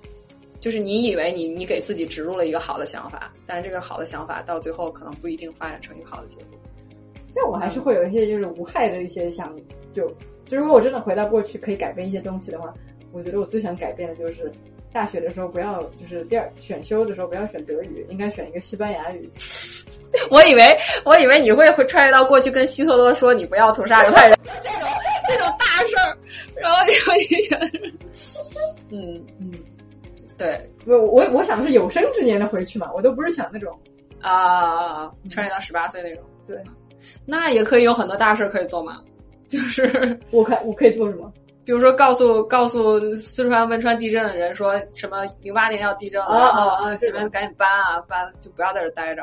[0.61, 6.59] 就是你以为你你给自己植入了一个好的想法，但是这个好的想法到最后可能不一定发展成一个好的结果。
[7.35, 9.57] 但我还是会有一些就是无害的一些想，
[9.95, 10.09] 就
[10.47, 12.75] 就如果我真的回到过去可以改变一些东西的话，
[13.13, 14.53] 我觉得我最想改变的就是
[14.93, 19.31] 大学的时候不要就是第二选修的时候不要选德语，应该选一个西班牙语。
[20.29, 24.89] 我以为，我以为你会会穿越到过去跟希特勒说你不要屠杀犹太人这种
[25.29, 26.19] 这种大事儿，
[26.57, 27.17] 然后你会，
[28.91, 29.53] 嗯嗯，
[30.41, 33.79] 对，我我我想的是有生之年的回去嘛，我都不是想那种
[34.23, 36.57] 啊穿越到十八岁那种，对，
[37.27, 39.03] 那也可以有很多大事可以做嘛，
[39.49, 41.31] 就是我可我可以做什么？
[41.63, 49.23] 比如说告诉告诉四川汶川地震的人说什么零八年要地震了啊啊啊，你们赶紧搬啊搬，就不要在这待着。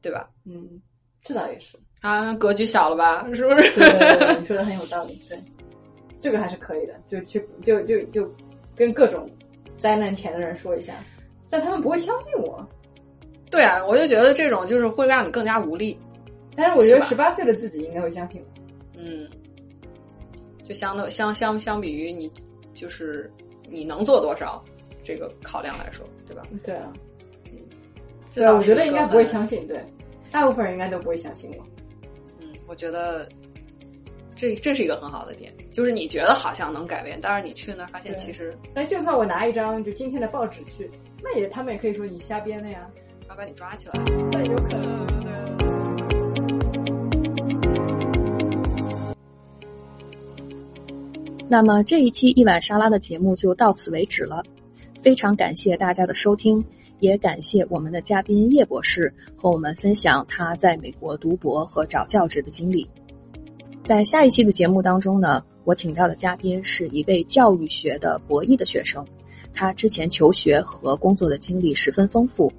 [0.00, 0.28] 对吧？
[0.46, 0.80] 嗯，
[1.22, 3.26] 这倒也是啊，格局小了吧？
[3.34, 3.72] 是不是？
[3.80, 5.20] 对，你说的很有道理。
[5.28, 5.42] 对，
[6.20, 6.94] 这个还是可以的。
[7.08, 8.30] 就去，就就就
[8.76, 9.26] 跟各种
[9.84, 10.94] 灾难前的人说一下，
[11.50, 12.66] 但他们不会相信我。
[13.50, 15.94] 对啊，我就觉得这种就是会让你更加无力。
[16.56, 18.62] 但是我觉得十八岁的自己应该会相信我。
[18.96, 19.28] 嗯，
[20.64, 22.32] 就相当相相相比于你，
[22.72, 23.30] 就是
[23.68, 24.64] 你能做多少
[25.02, 26.42] 这个考量来说，对吧？
[26.62, 26.90] 对啊。
[28.34, 29.68] 对啊，我觉得应该不会相信。
[29.68, 29.84] 对，
[30.32, 31.66] 大部分人应该都不会相信我。
[32.40, 33.28] 嗯，我觉得
[34.36, 38.56] 这这是一个很好的点，就是你觉得好像能改变，但是你去那儿发现其实……
[38.74, 40.90] 那就算我拿一张就今天的报纸去，
[41.22, 42.90] 那也他们也可以说你瞎编的呀，
[43.28, 43.94] 要把你抓起来。
[44.32, 45.04] 那有可能。
[51.48, 54.42] 那么这一期一碗沙拉的节目就到此为止了，
[55.00, 56.64] 非常感谢大家的收听。
[57.00, 62.88] 也感谢我们的嘉宾叶博士和我们分享他在美国读博和找教职的经历。
[63.84, 69.06] 在下一期的节目当中呢，我请到的嘉宾是一位教育学的博一的学生，
[69.52, 72.50] 他之前求学和工作的经历十分丰富。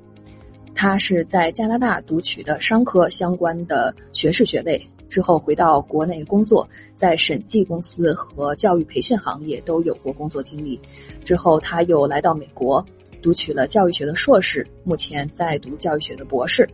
[0.75, 10.79] 他是在加拿大读取的商科相关的学士学位，之后回到国内工作，在审计公司和教育培训行业都有过工作经历。
[11.23, 12.85] 之后他又来到美国。
[13.23, 16.69] 读取了教育学的硕士，目前在读教育学的博士。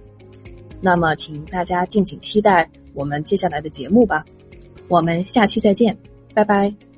[0.81, 4.25] 那么，请大家敬请期待我们接下来的节目吧。
[4.91, 5.97] 我们下期再见，
[6.33, 6.90] 拜拜。